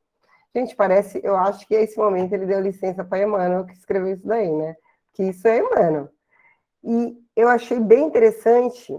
[0.56, 4.24] Gente, parece, eu acho que esse momento ele deu licença para Emmanuel que escreveu isso
[4.24, 4.76] daí, né?
[5.12, 6.08] Que isso é Emmanuel.
[6.84, 8.96] E eu achei bem interessante,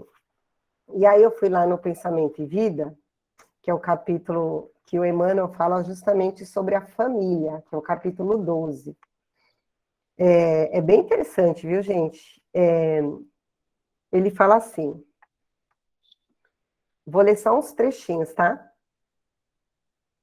[0.94, 2.94] e aí eu fui lá no Pensamento e Vida,
[3.62, 7.82] que é o capítulo que o Emmanuel fala justamente sobre a família, que é o
[7.82, 8.96] capítulo 12.
[10.16, 12.40] É, é bem interessante, viu, gente?
[12.54, 13.00] É,
[14.12, 15.04] ele fala assim,
[17.04, 18.72] vou ler só uns trechinhos, tá?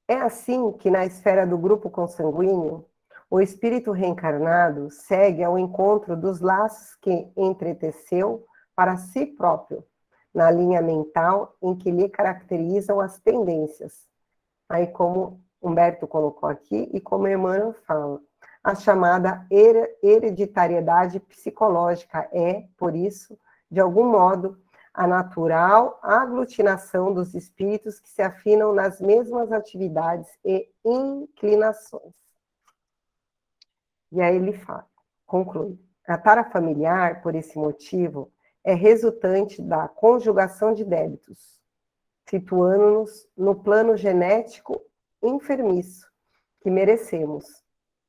[0.08, 2.88] É assim que, na esfera do grupo consanguíneo,
[3.30, 9.84] o espírito reencarnado segue ao encontro dos laços que entreteceu para si próprio,
[10.32, 14.13] na linha mental em que lhe caracterizam as tendências.
[14.74, 18.20] Aí, como Humberto colocou aqui e como Emmanuel fala,
[18.60, 23.38] a chamada hereditariedade psicológica é, por isso,
[23.70, 24.60] de algum modo,
[24.92, 32.12] a natural aglutinação dos espíritos que se afinam nas mesmas atividades e inclinações.
[34.10, 34.88] E aí ele fala,
[35.24, 35.78] conclui.
[36.04, 38.32] A tara familiar, por esse motivo,
[38.64, 41.63] é resultante da conjugação de débitos,
[42.28, 44.80] situando-nos no plano genético
[45.22, 46.06] enfermiço
[46.60, 47.44] que merecemos,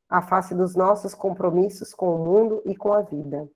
[0.09, 3.49] a face dos nossos compromissos com o mundo e com a vida.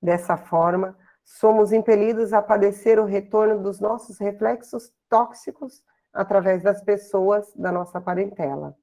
[0.00, 5.82] Dessa forma, somos impelidos a padecer o retorno dos nossos reflexos tóxicos
[6.12, 8.76] através das pessoas da nossa parentela,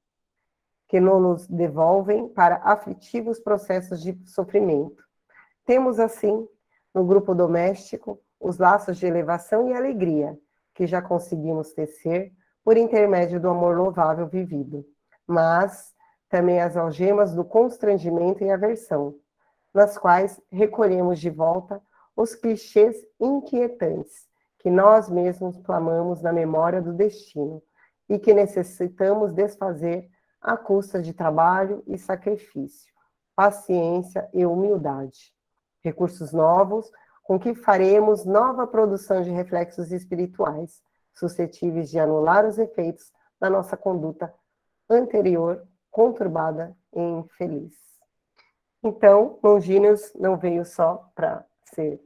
[0.87, 5.03] que não nos devolvem para aflitivos processos de sofrimento.
[5.65, 6.47] Temos, assim,
[6.93, 10.37] no grupo doméstico, os laços de elevação e alegria
[10.73, 12.31] que já conseguimos tecer
[12.63, 14.85] por intermédio do amor louvável vivido,
[15.27, 15.93] mas
[16.29, 19.15] também as algemas do constrangimento e aversão,
[19.73, 21.81] nas quais recolhemos de volta
[22.15, 24.27] os clichês inquietantes
[24.59, 27.61] que nós mesmos clamamos na memória do destino
[28.07, 30.09] e que necessitamos desfazer
[30.39, 32.93] à custa de trabalho e sacrifício,
[33.35, 35.33] paciência e humildade.
[35.83, 36.91] Recursos novos
[37.23, 40.81] com que faremos nova produção de reflexos espirituais,
[41.13, 44.33] suscetíveis de anular os efeitos da nossa conduta
[44.89, 47.73] anterior, conturbada e infeliz.
[48.83, 52.01] Então, Longínus não veio só para ser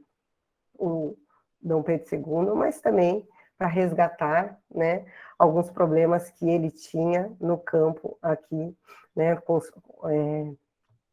[0.74, 1.16] o
[1.60, 5.06] Dom Pedro II, mas também para resgatar né,
[5.38, 8.76] alguns problemas que ele tinha no campo aqui,
[9.14, 9.58] né, com,
[10.10, 10.52] é,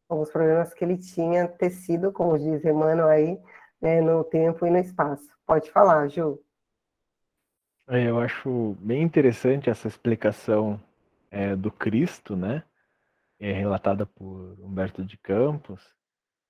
[0.08, 3.40] alguns problemas que ele tinha tecido, como diz Emmanuel aí,
[3.84, 5.28] né, no tempo e no espaço.
[5.46, 6.40] Pode falar, Ju.
[7.86, 10.80] É, eu acho bem interessante essa explicação
[11.30, 12.62] é, do Cristo, né?
[13.38, 15.82] É relatada por Humberto de Campos,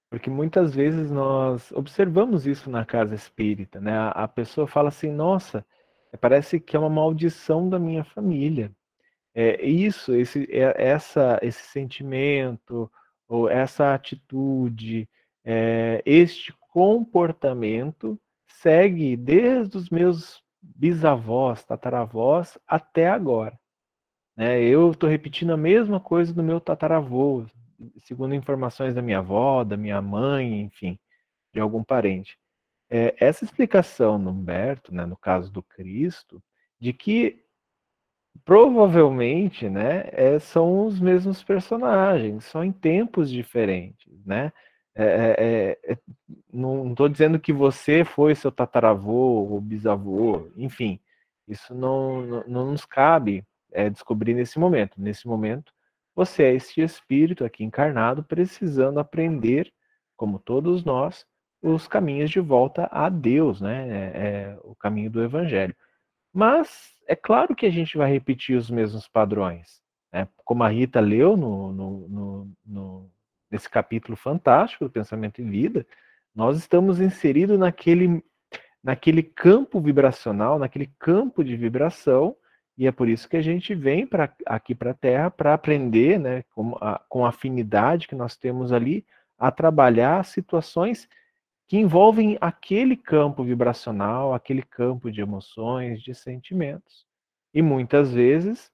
[0.08, 3.98] porque muitas vezes nós observamos isso na casa espírita, né?
[3.98, 5.66] A, a pessoa fala assim, nossa,
[6.20, 8.70] parece que é uma maldição da minha família.
[9.34, 12.88] É isso, esse, é, essa, esse sentimento,
[13.26, 15.08] ou essa atitude,
[15.44, 23.56] é, este comportamento segue desde os meus bisavós, tataravós, até agora.
[24.36, 24.60] Né?
[24.60, 27.46] Eu estou repetindo a mesma coisa do meu tataravô,
[27.98, 30.98] segundo informações da minha avó, da minha mãe, enfim,
[31.52, 32.36] de algum parente.
[32.90, 36.42] É, essa explicação no Humberto, né, no caso do Cristo,
[36.80, 37.44] de que
[38.44, 44.52] provavelmente, né, é, são os mesmos personagens, só em tempos diferentes, né?
[44.96, 45.98] É, é, é, é
[46.52, 51.00] não estou dizendo que você foi seu tataravô ou bisavô, enfim,
[51.48, 55.00] isso não, não, não nos cabe é, descobrir nesse momento.
[55.00, 55.72] Nesse momento,
[56.14, 59.72] você é este espírito aqui encarnado, precisando aprender,
[60.16, 61.26] como todos nós,
[61.60, 63.88] os caminhos de volta a Deus, né?
[64.14, 65.74] É, o caminho do Evangelho.
[66.32, 69.82] Mas é claro que a gente vai repetir os mesmos padrões.
[70.12, 70.28] Né?
[70.44, 73.10] Como a Rita leu no, no, no, no,
[73.54, 75.86] nesse capítulo fantástico do Pensamento em Vida,
[76.34, 78.20] nós estamos inseridos naquele,
[78.82, 82.34] naquele campo vibracional, naquele campo de vibração,
[82.76, 86.18] e é por isso que a gente vem pra, aqui para a Terra para aprender,
[86.18, 89.06] né, com a, com a afinidade que nós temos ali,
[89.38, 91.08] a trabalhar situações
[91.68, 97.06] que envolvem aquele campo vibracional, aquele campo de emoções, de sentimentos.
[97.54, 98.68] E muitas vezes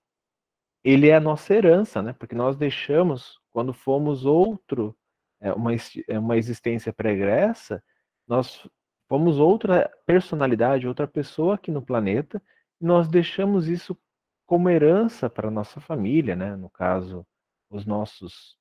[0.83, 2.15] ele é a nossa herança, né?
[2.15, 4.97] Porque nós deixamos, quando fomos outro,
[5.41, 7.83] é, uma, é, uma existência pregressa,
[8.27, 8.67] nós
[9.09, 12.43] fomos outra personalidade, outra pessoa aqui no planeta,
[12.81, 13.99] e nós deixamos isso
[14.47, 16.57] como herança para nossa família, né?
[16.57, 17.27] No caso,
[17.71, 18.57] os nossos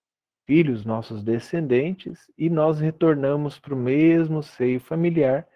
[0.45, 5.47] filhos, nossos descendentes, e nós retornamos para o mesmo seio familiar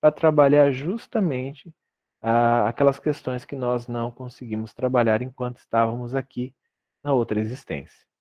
[0.00, 1.72] para trabalhar justamente
[2.20, 6.54] aquelas questões que nós não conseguimos trabalhar enquanto estávamos aqui
[7.02, 8.11] na outra existência.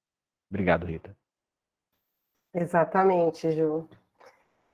[0.51, 1.15] Obrigado, Rita.
[2.53, 3.87] Exatamente, Ju.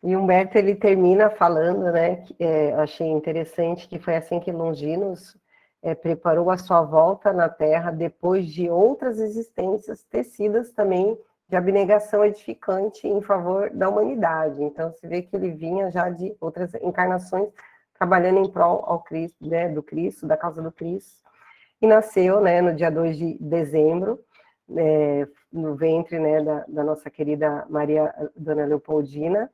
[0.02, 2.18] E Humberto ele termina falando, né?
[2.18, 5.38] Que, é, achei interessante que foi assim que Longinos
[5.84, 11.18] é, preparou a sua volta na Terra depois de outras existências tecidas também
[11.48, 14.62] de abnegação edificante em favor da humanidade.
[14.64, 17.50] Então, se vê que ele vinha já de outras encarnações
[17.94, 21.22] trabalhando em prol ao Cristo, né, do Cristo, da causa do Cristo,
[21.82, 24.20] e nasceu né, no dia 2 de dezembro,
[24.76, 29.50] é, no ventre né, da, da, nossa querida Maria Dona Leopoldina,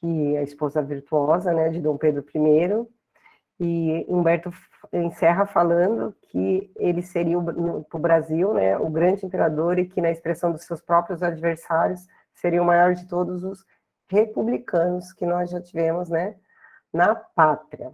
[0.00, 2.86] que é a esposa virtuosa né, de Dom Pedro I,
[3.58, 4.52] e Humberto
[4.92, 10.10] encerra falando que ele seria para o Brasil, né, o grande imperador e que na
[10.10, 13.64] expressão dos seus próprios adversários seria o maior de todos os
[14.08, 16.36] republicanos que nós já tivemos, né,
[16.92, 17.92] na pátria.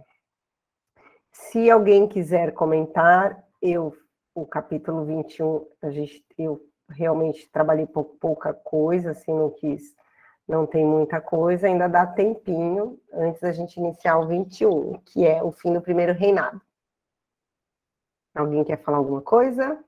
[1.31, 3.95] Se alguém quiser comentar, eu
[4.35, 9.95] o capítulo 21, a gente eu realmente trabalhei pouca coisa, assim, não quis
[10.47, 15.41] não tem muita coisa, ainda dá tempinho antes da gente iniciar o 21, que é
[15.41, 16.61] o fim do primeiro reinado.
[18.35, 19.83] Alguém quer falar alguma coisa?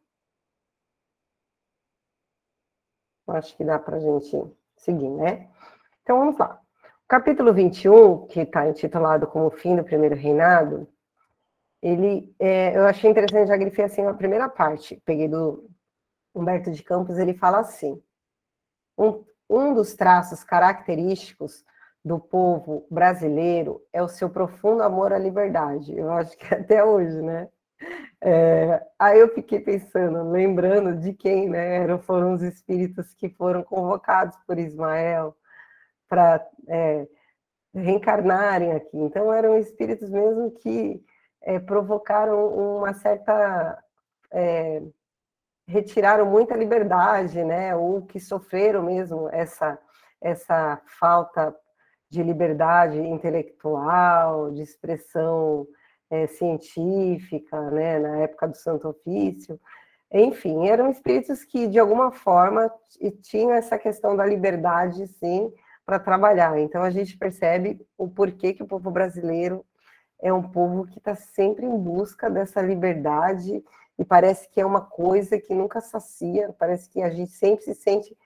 [3.27, 5.49] Acho que dá para a gente seguir, né?
[6.03, 6.61] Então vamos lá.
[7.03, 10.87] O capítulo 21, que está intitulado como Fim do Primeiro Reinado,
[11.85, 15.69] ele, é, eu achei interessante, já grifei assim a primeira parte, peguei do
[16.33, 18.01] Humberto de Campos, ele fala assim:
[18.97, 21.63] um, um dos traços característicos
[22.03, 25.95] do povo brasileiro é o seu profundo amor à liberdade.
[25.95, 27.49] Eu acho que até hoje, né?
[28.19, 34.35] É, aí eu fiquei pensando, lembrando de quem né, foram os espíritos que foram convocados
[34.47, 35.35] por Ismael
[36.09, 37.07] para é,
[37.75, 38.97] reencarnarem aqui.
[38.97, 41.03] Então, eram espíritos mesmo que
[41.45, 43.81] é, provocaram uma certa
[44.33, 44.81] é,
[45.67, 49.79] retiraram muita liberdade, né, ou que sofreram mesmo essa,
[50.21, 51.55] essa falta
[52.09, 55.67] de liberdade intelectual, de expressão
[56.09, 59.59] é, científica, né, na época do Santo Ofício.
[60.11, 62.71] Enfim, eram espíritos que, de alguma forma,
[63.23, 65.51] tinham essa questão da liberdade, sim,
[65.83, 66.59] para trabalhar.
[66.59, 69.65] Então, a gente percebe o porquê que o povo brasileiro
[70.25, 73.63] é um povo que está sempre em busca dessa liberdade
[73.95, 77.75] e parece que é uma coisa que nunca sacia, parece que a gente sempre se
[77.75, 78.17] sente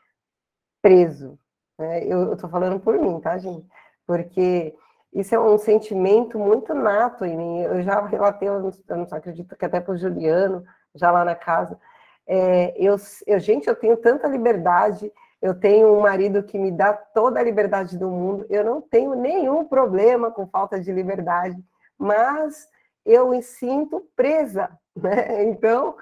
[0.82, 1.38] preso.
[1.78, 2.06] Né?
[2.06, 3.68] Eu estou falando por mim, tá, gente?
[4.08, 4.74] Porque
[5.14, 7.60] isso é um sentimento muito nato em mim.
[7.64, 10.64] Eu já relatei, eu não, acredito que até para o Juliano,
[10.96, 11.78] já lá na casa,
[12.26, 12.96] É, eu,
[13.28, 15.12] eu, gente, eu tenho tanta liberdade,
[15.42, 19.16] eu tenho um marido que me dá toda a liberdade do mundo, eu não tenho
[19.16, 21.58] nenhum problema com falta de liberdade,
[22.00, 22.68] mas
[23.06, 25.44] eu me sinto presa, né?
[25.44, 25.96] Então,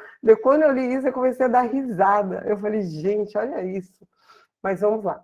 [0.44, 2.44] quando eu li isso, eu comecei a dar risada.
[2.46, 4.08] Eu falei, gente, olha isso.
[4.62, 5.24] Mas vamos lá.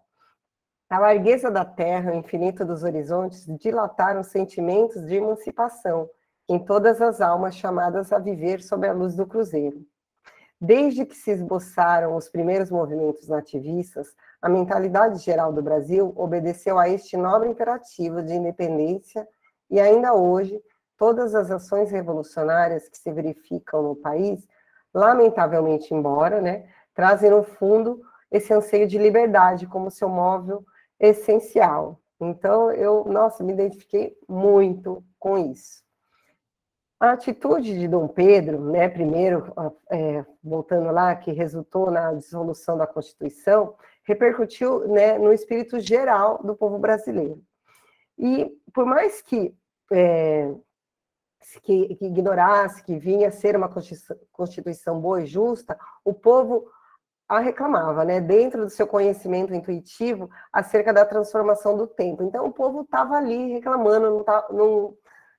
[0.90, 6.10] A largueza da terra, o infinito dos horizontes, dilataram sentimentos de emancipação
[6.48, 9.86] em todas as almas chamadas a viver sob a luz do cruzeiro.
[10.60, 16.88] Desde que se esboçaram os primeiros movimentos nativistas, a mentalidade geral do Brasil obedeceu a
[16.88, 19.28] este nobre imperativo de independência
[19.74, 20.62] e ainda hoje
[21.00, 24.48] todas as ações revolucionárias que se verificam no país,
[24.94, 30.64] lamentavelmente embora, né, trazem no fundo esse anseio de liberdade como seu móvel
[31.00, 32.00] essencial.
[32.22, 35.82] Então, eu, nossa, me identifiquei muito com isso.
[37.00, 39.52] A atitude de Dom Pedro, né, primeiro,
[39.90, 46.56] é, voltando lá, que resultou na dissolução da Constituição, repercutiu né, no espírito geral do
[46.56, 47.42] povo brasileiro.
[48.20, 49.56] E por mais que,
[49.92, 50.54] é,
[51.62, 53.70] que, que ignorasse que vinha ser uma
[54.32, 56.68] Constituição boa e justa, o povo
[57.28, 62.22] a reclamava, né, dentro do seu conhecimento intuitivo, acerca da transformação do tempo.
[62.22, 64.26] Então, o povo estava ali reclamando,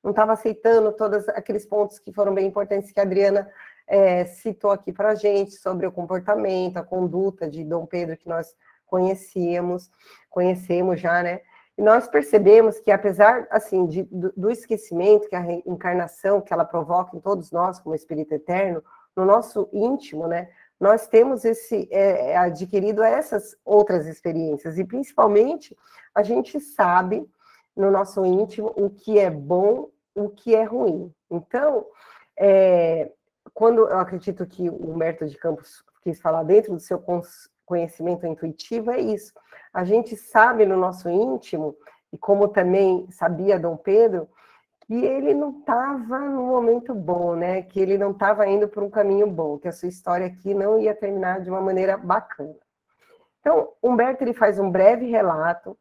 [0.02, 3.48] não estava aceitando todos aqueles pontos que foram bem importantes que a Adriana
[3.86, 8.28] é, citou aqui para a gente, sobre o comportamento, a conduta de Dom Pedro, que
[8.28, 8.54] nós
[8.86, 9.90] conhecíamos,
[10.30, 11.42] conhecemos já, né,
[11.76, 16.64] e nós percebemos que, apesar, assim, de, do, do esquecimento que a reencarnação, que ela
[16.64, 18.82] provoca em todos nós, como Espírito Eterno,
[19.16, 20.48] no nosso íntimo, né,
[20.78, 25.76] nós temos esse é, é, adquirido essas outras experiências e principalmente
[26.14, 27.28] a gente sabe
[27.76, 31.12] no nosso íntimo o que é bom, o que é ruim.
[31.30, 31.86] Então,
[32.36, 33.10] é,
[33.52, 36.98] quando eu acredito que o Humberto de Campos quis falar dentro do seu
[37.64, 39.32] conhecimento intuitivo é isso.
[39.72, 41.76] A gente sabe no nosso íntimo
[42.12, 44.28] e como também sabia Dom Pedro
[44.86, 47.62] que ele não estava no momento bom, né?
[47.62, 50.78] Que ele não estava indo por um caminho bom, que a sua história aqui não
[50.78, 52.54] ia terminar de uma maneira bacana.
[53.40, 55.76] Então, Humberto ele faz um breve relato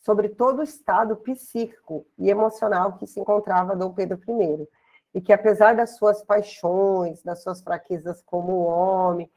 [0.00, 4.68] sobre todo o estado psíquico e emocional que se encontrava Dom Pedro I,
[5.14, 9.30] e que apesar das suas paixões, das suas fraquezas como homem,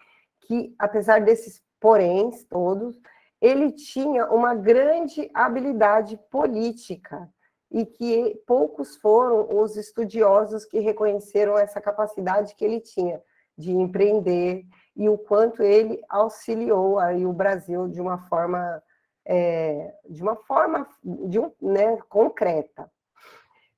[0.45, 2.99] que apesar desses poréns todos,
[3.41, 7.29] ele tinha uma grande habilidade política,
[7.73, 13.19] e que poucos foram os estudiosos que reconheceram essa capacidade que ele tinha
[13.57, 14.63] de empreender
[14.95, 18.81] e o quanto ele auxiliou aí o Brasil de uma forma
[19.25, 22.91] é, de uma forma de um, né, concreta.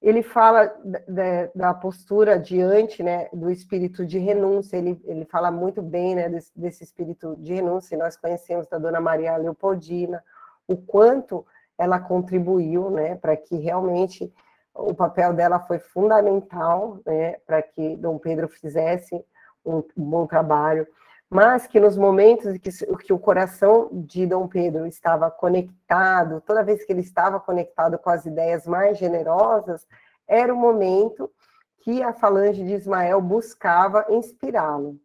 [0.06, 0.72] Ele fala
[1.08, 6.30] da, da, postura diante né, do espírito de renúncia, ele, ele fala muito bem né,
[6.30, 10.24] desse, desse espírito de renúncia, nós conhecemos da Dona Maria Leopoldina,
[10.68, 11.44] o quanto
[11.76, 14.32] ela contribuiu, né, para que realmente
[14.76, 19.26] o papel dela foi fundamental, né, para que Dom Pedro fizesse
[19.66, 20.88] um, bom trabalho,
[21.30, 26.64] mas que nos momentos em que, que o coração de Dom Pedro estava conectado, toda
[26.64, 29.88] vez que ele estava conectado com as ideias mais generosas,
[30.28, 31.32] era o momento
[31.80, 35.00] que a falange de Ismael buscava inspirá-lo.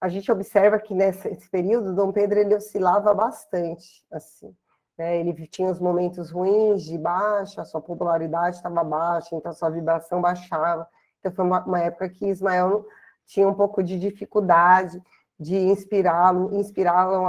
[0.00, 4.54] A gente observa que nesse período Dom Pedro ele oscilava bastante, assim.
[4.96, 5.18] Né?
[5.18, 10.88] Ele tinha os momentos ruins de baixa, sua popularidade estava baixa, então sua vibração baixava.
[11.18, 12.86] Então foi uma, uma época que Ismael
[13.28, 15.00] tinha um pouco de dificuldade
[15.38, 17.24] de inspirá-lo, inspirá-lo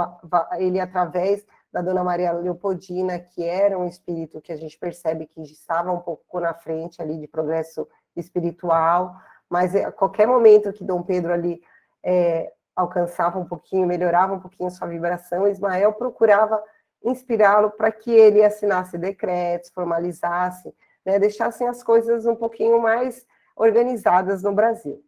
[0.58, 5.40] ele através da Dona Maria Leopoldina, que era um espírito que a gente percebe que
[5.42, 7.86] estava um pouco na frente ali de progresso
[8.16, 9.14] espiritual,
[9.48, 11.62] mas a qualquer momento que Dom Pedro ali
[12.02, 16.60] é, alcançava um pouquinho, melhorava um pouquinho sua vibração, Ismael procurava
[17.04, 20.74] inspirá-lo para que ele assinasse decretos, formalizasse,
[21.04, 23.24] né, deixassem as coisas um pouquinho mais
[23.54, 25.02] organizadas no Brasil.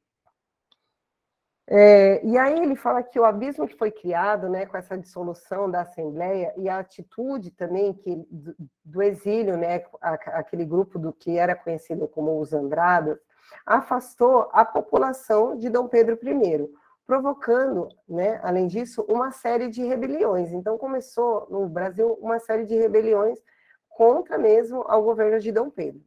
[1.69, 5.71] É, e aí ele fala que o abismo que foi criado né, com essa dissolução
[5.71, 11.39] da Assembleia e a atitude também que, do, do exílio, né, aquele grupo do que
[11.39, 13.19] era conhecido como os Andradas,
[13.65, 16.69] afastou a população de Dom Pedro I,
[17.07, 20.53] provocando, né, além disso, uma série de rebeliões.
[20.53, 23.39] Então, começou no Brasil uma série de rebeliões
[23.89, 26.03] contra mesmo ao governo de Dom Pedro.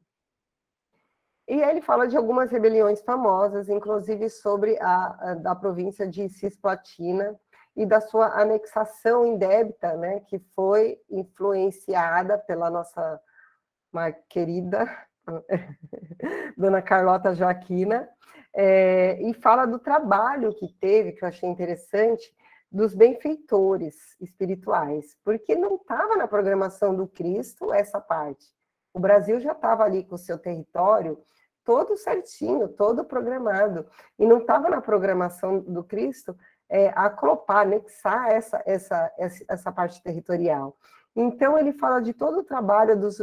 [1.47, 7.39] E ele fala de algumas rebeliões famosas, inclusive sobre a, a da província de Cisplatina
[7.75, 13.21] e da sua anexação indébita, né, que foi influenciada pela nossa
[14.29, 14.85] querida
[16.57, 18.09] Dona Carlota Joaquina,
[18.53, 22.33] é, e fala do trabalho que teve, que eu achei interessante,
[22.71, 28.45] dos benfeitores espirituais, porque não estava na programação do Cristo essa parte.
[28.95, 31.21] O Brasil já estava ali com o seu território
[31.65, 33.85] todo certinho, todo programado,
[34.17, 36.33] e não estava na programação do Cristo
[36.69, 39.11] é, aclopar, anexar essa, essa,
[39.49, 40.77] essa parte territorial.
[41.13, 43.17] Então, ele fala de todo o trabalho dos,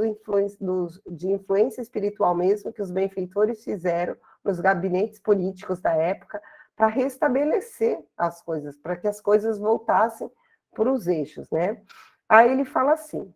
[0.60, 6.42] dos, de influência espiritual mesmo que os benfeitores fizeram nos gabinetes políticos da época
[6.76, 10.30] para restabelecer as coisas, para que as coisas voltassem
[10.74, 11.80] para os eixos, né?
[12.28, 13.32] Aí ele fala assim: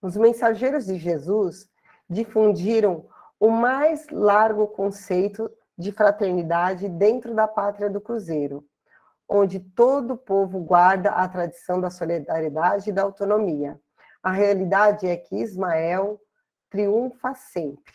[0.00, 1.68] os mensageiros de Jesus
[2.08, 3.06] difundiram
[3.38, 8.64] o mais largo conceito de fraternidade dentro da pátria do Cruzeiro,
[9.28, 13.78] onde todo o povo guarda a tradição da solidariedade e da autonomia.
[14.22, 16.20] A realidade é que Ismael
[16.70, 17.94] triunfa sempre.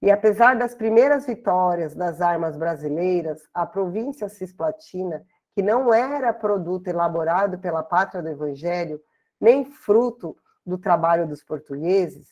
[0.00, 5.24] E apesar das primeiras vitórias das armas brasileiras, a província cisplatina,
[5.54, 9.00] que não era produto elaborado pela pátria do Evangelho,
[9.40, 12.28] nem fruto do trabalho dos portugueses,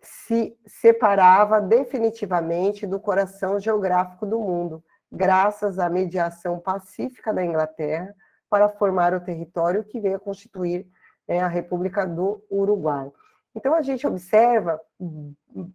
[0.00, 8.14] se separava definitivamente do coração geográfico do mundo, graças à mediação pacífica da Inglaterra
[8.50, 10.86] para formar o território que veio a constituir
[11.26, 13.10] né, a República do Uruguai.
[13.54, 14.80] Então a gente observa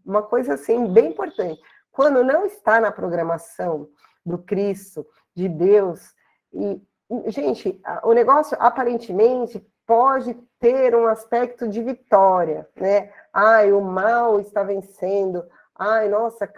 [0.06, 1.61] uma coisa assim bem importante.
[1.91, 3.88] Quando não está na programação
[4.26, 5.06] do Cristo,
[5.36, 6.14] de Deus,
[6.53, 6.82] e
[7.28, 13.11] gente, o negócio aparentemente pode ter um aspecto de vitória, né?
[13.34, 15.43] Ai, o mal está vencendo.
[15.73, 16.51] Ai, nossa,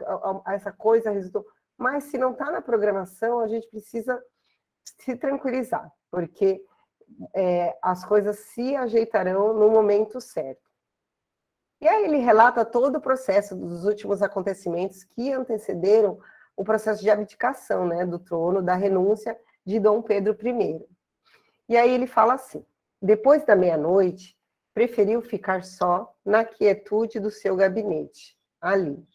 [0.47, 1.45] essa coisa resultou
[1.79, 4.21] mas se não está na programação, a gente precisa
[4.83, 6.61] se tranquilizar, porque
[7.33, 10.69] é, as coisas se ajeitarão no momento certo.
[11.79, 16.19] E aí ele relata todo o processo dos últimos acontecimentos que antecederam
[16.53, 20.85] o processo de abdicação né, do trono, da renúncia de Dom Pedro I.
[21.69, 22.65] E aí ele fala assim:
[23.01, 24.37] depois da meia-noite,
[24.73, 29.05] preferiu ficar só na quietude do seu gabinete, ali,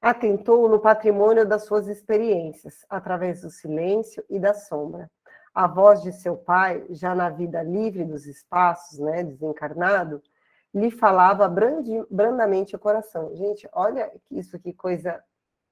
[0.00, 5.10] atentou no patrimônio das suas experiências, através do silêncio e da sombra.
[5.52, 10.22] A voz de seu pai, já na vida livre dos espaços, né, desencarnado,
[10.72, 13.34] lhe falava brandi, brandamente o coração.
[13.34, 15.22] Gente, olha isso que coisa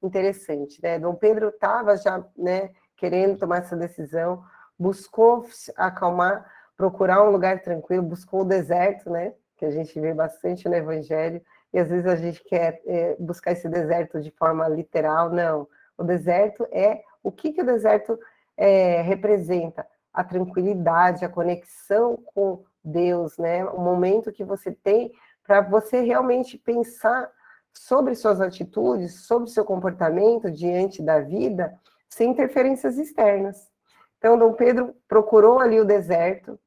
[0.03, 0.99] interessante, né?
[0.99, 4.45] Dom Pedro estava já, né, querendo tomar essa decisão,
[4.79, 5.47] buscou
[5.77, 10.77] acalmar, procurar um lugar tranquilo, buscou o deserto, né, que a gente vê bastante no
[10.77, 11.43] Evangelho,
[11.73, 15.69] e às vezes a gente quer é, buscar esse deserto de forma literal, não.
[15.99, 18.19] O deserto é o que, que o deserto
[18.57, 19.85] é, representa?
[20.15, 23.65] A tranquilidade, a conexão com Deus, né?
[23.67, 25.13] O momento que você tem
[25.45, 27.31] para você realmente pensar
[27.75, 31.75] sobre suas atitudes, sobre seu comportamento diante da vida,
[32.09, 33.69] sem interferências externas.
[34.17, 36.59] Então, Dom Pedro procurou ali o deserto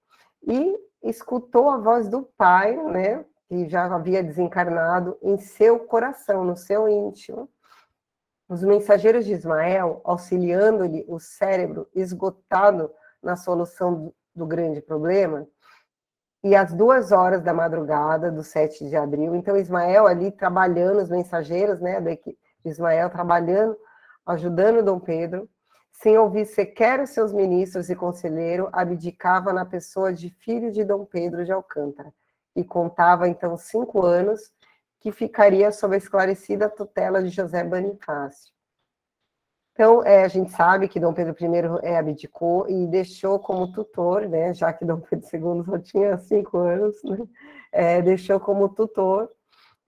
[0.44, 3.26] e escutou a voz do Pai, né?
[3.52, 7.50] que já havia desencarnado em seu coração, no seu íntimo.
[8.48, 12.90] Os mensageiros de Ismael, auxiliando-lhe o cérebro esgotado
[13.22, 15.46] na solução do, grande problema,
[16.42, 21.10] e às duas horas da madrugada do 7 de abril, então Ismael ali trabalhando, os
[21.10, 23.78] mensageiros né, da equipe Ismael trabalhando,
[24.26, 25.50] ajudando Dom Pedro,
[25.92, 31.06] sem ouvir sequer os seus ministros e conselheiro, abdicava na pessoa de filho de Dom
[31.06, 32.14] Pedro de Alcântara,
[32.56, 34.52] e contava então cinco anos,
[35.00, 38.52] que ficaria sob a esclarecida tutela de José Bonifácio.
[39.74, 44.28] Então, é, a gente sabe que Dom Pedro I é, abdicou e deixou como tutor,
[44.28, 47.18] né, já que Dom Pedro II só tinha cinco anos, né,
[47.72, 49.32] é, deixou como tutor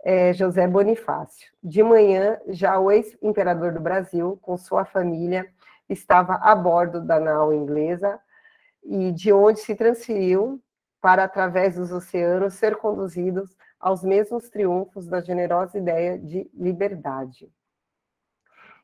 [0.04, 1.52] é, José Bonifácio.
[1.62, 5.48] De manhã, já o ex-imperador do Brasil, com sua família,
[5.94, 8.20] estava a bordo da nau inglesa
[8.84, 10.62] e de onde se transferiu
[11.02, 17.52] para, através dos oceanos, ser conduzidos aos mesmos triunfos da generosa ideia de liberdade.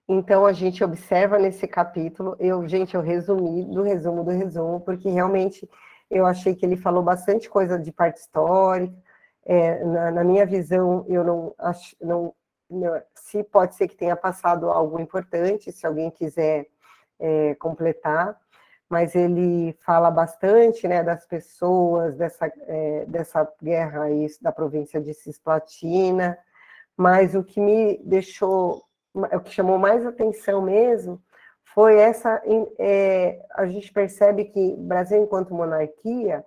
[0.08, 5.08] Então, a gente observa nesse capítulo, eu, gente, eu resumi do resumo do resumo, porque
[5.08, 5.70] realmente
[6.10, 8.96] eu achei que ele falou bastante coisa de parte histórica,
[9.46, 12.34] é, na, na, minha visão, eu não acho, não,
[12.70, 16.68] não, se pode ser que tenha passado algo importante, se alguém quiser
[17.20, 18.40] é, completar,
[18.90, 25.14] mas ele fala bastante né, das pessoas, dessa, é, dessa guerra aí, da província de
[25.14, 26.38] Cisplatina,
[26.98, 28.84] mas o que me deixou,
[29.14, 31.22] o que chamou mais atenção mesmo,
[31.64, 32.42] foi essa,
[32.80, 36.44] é, a gente percebe que Brasil enquanto monarquia,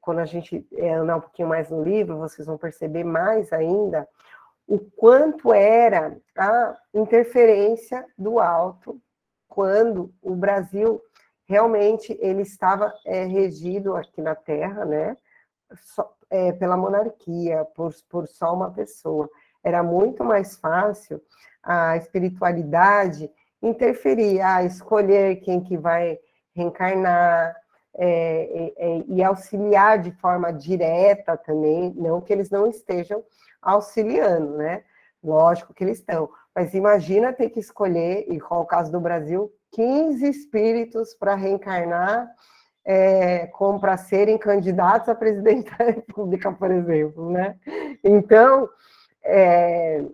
[0.00, 4.08] quando a gente é, andar um pouquinho mais no livro, vocês vão perceber mais ainda,
[4.66, 9.00] o quanto era a interferência do alto
[9.54, 11.00] quando o Brasil
[11.44, 15.16] realmente ele estava é, regido aqui na Terra, né,
[15.74, 19.28] só, é, pela monarquia, por, por só uma pessoa.
[19.62, 21.20] Era muito mais fácil
[21.62, 23.30] a espiritualidade
[23.62, 26.18] interferir, a escolher quem que vai
[26.54, 27.54] reencarnar,
[27.94, 33.22] é, é, e auxiliar de forma direta também, não que eles não estejam
[33.60, 34.82] auxiliando, né?
[35.22, 39.52] Lógico que eles estão, mas imagina ter que escolher, e qual o caso do Brasil,
[39.72, 42.28] 15 espíritos para reencarnar,
[42.84, 47.56] é, como para serem candidatos a presidente da República, por exemplo, né?
[48.02, 48.68] Então,
[49.24, 50.04] é,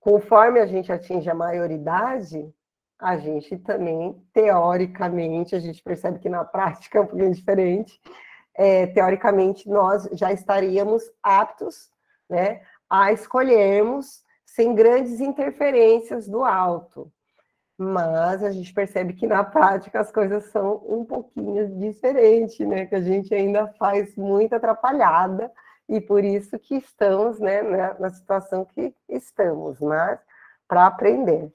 [0.00, 2.50] conforme a gente atinge a maioridade,
[2.98, 8.00] a gente também, teoricamente, a gente percebe que na prática é um pouquinho diferente,
[8.54, 11.90] é, teoricamente, nós já estaríamos aptos
[12.32, 12.62] né,
[12.92, 17.10] a escolhermos sem grandes interferências do alto.
[17.78, 22.84] Mas a gente percebe que na prática as coisas são um pouquinho diferentes, né?
[22.84, 25.50] Que a gente ainda faz muita atrapalhada
[25.88, 30.20] e por isso que estamos né, na, na situação que estamos, mas
[30.68, 31.50] para aprender.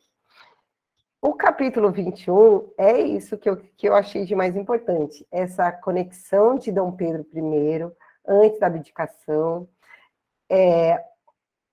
[1.22, 6.56] O capítulo 21 é isso que eu, que eu achei de mais importante, essa conexão
[6.56, 7.92] de Dom Pedro I,
[8.28, 9.68] antes da abdicação,
[10.50, 11.04] é,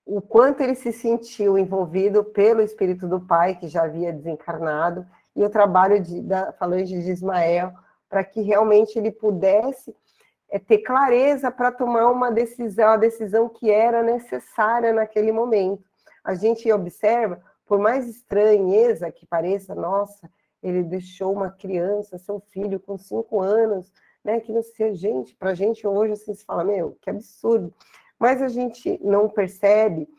[0.05, 5.05] o quanto ele se sentiu envolvido pelo espírito do pai, que já havia desencarnado,
[5.35, 7.73] e o trabalho de, da falange de Ismael,
[8.07, 9.95] para que realmente ele pudesse
[10.49, 15.83] é, ter clareza para tomar uma decisão, a decisão que era necessária naquele momento.
[16.23, 20.29] A gente observa por mais estranheza que pareça, nossa,
[20.61, 23.91] ele deixou uma criança, seu filho, com cinco anos,
[24.23, 24.39] né?
[24.39, 27.73] Que não sei, gente, para a gente hoje assim se fala, meu, que absurdo.
[28.25, 30.09] Mas a gente não percebe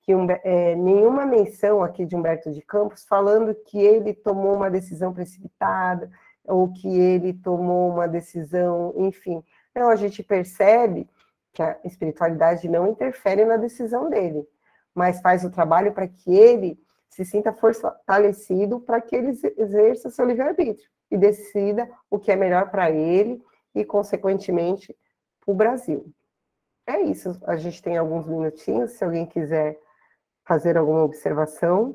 [0.00, 0.12] que
[0.44, 6.10] é, nenhuma menção aqui de Humberto de Campos falando que ele tomou uma decisão precipitada
[6.42, 9.44] ou que ele tomou uma decisão, enfim.
[9.74, 11.06] Não, a gente percebe
[11.52, 14.48] que a espiritualidade não interfere na decisão dele,
[14.94, 20.24] mas faz o trabalho para que ele se sinta fortalecido para que ele exerça seu
[20.24, 24.96] livre-arbítrio e decida o que é melhor para ele e, consequentemente,
[25.44, 26.10] para o Brasil.
[26.90, 27.38] É isso.
[27.46, 29.78] A gente tem alguns minutinhos, se alguém quiser
[30.44, 31.94] fazer alguma observação.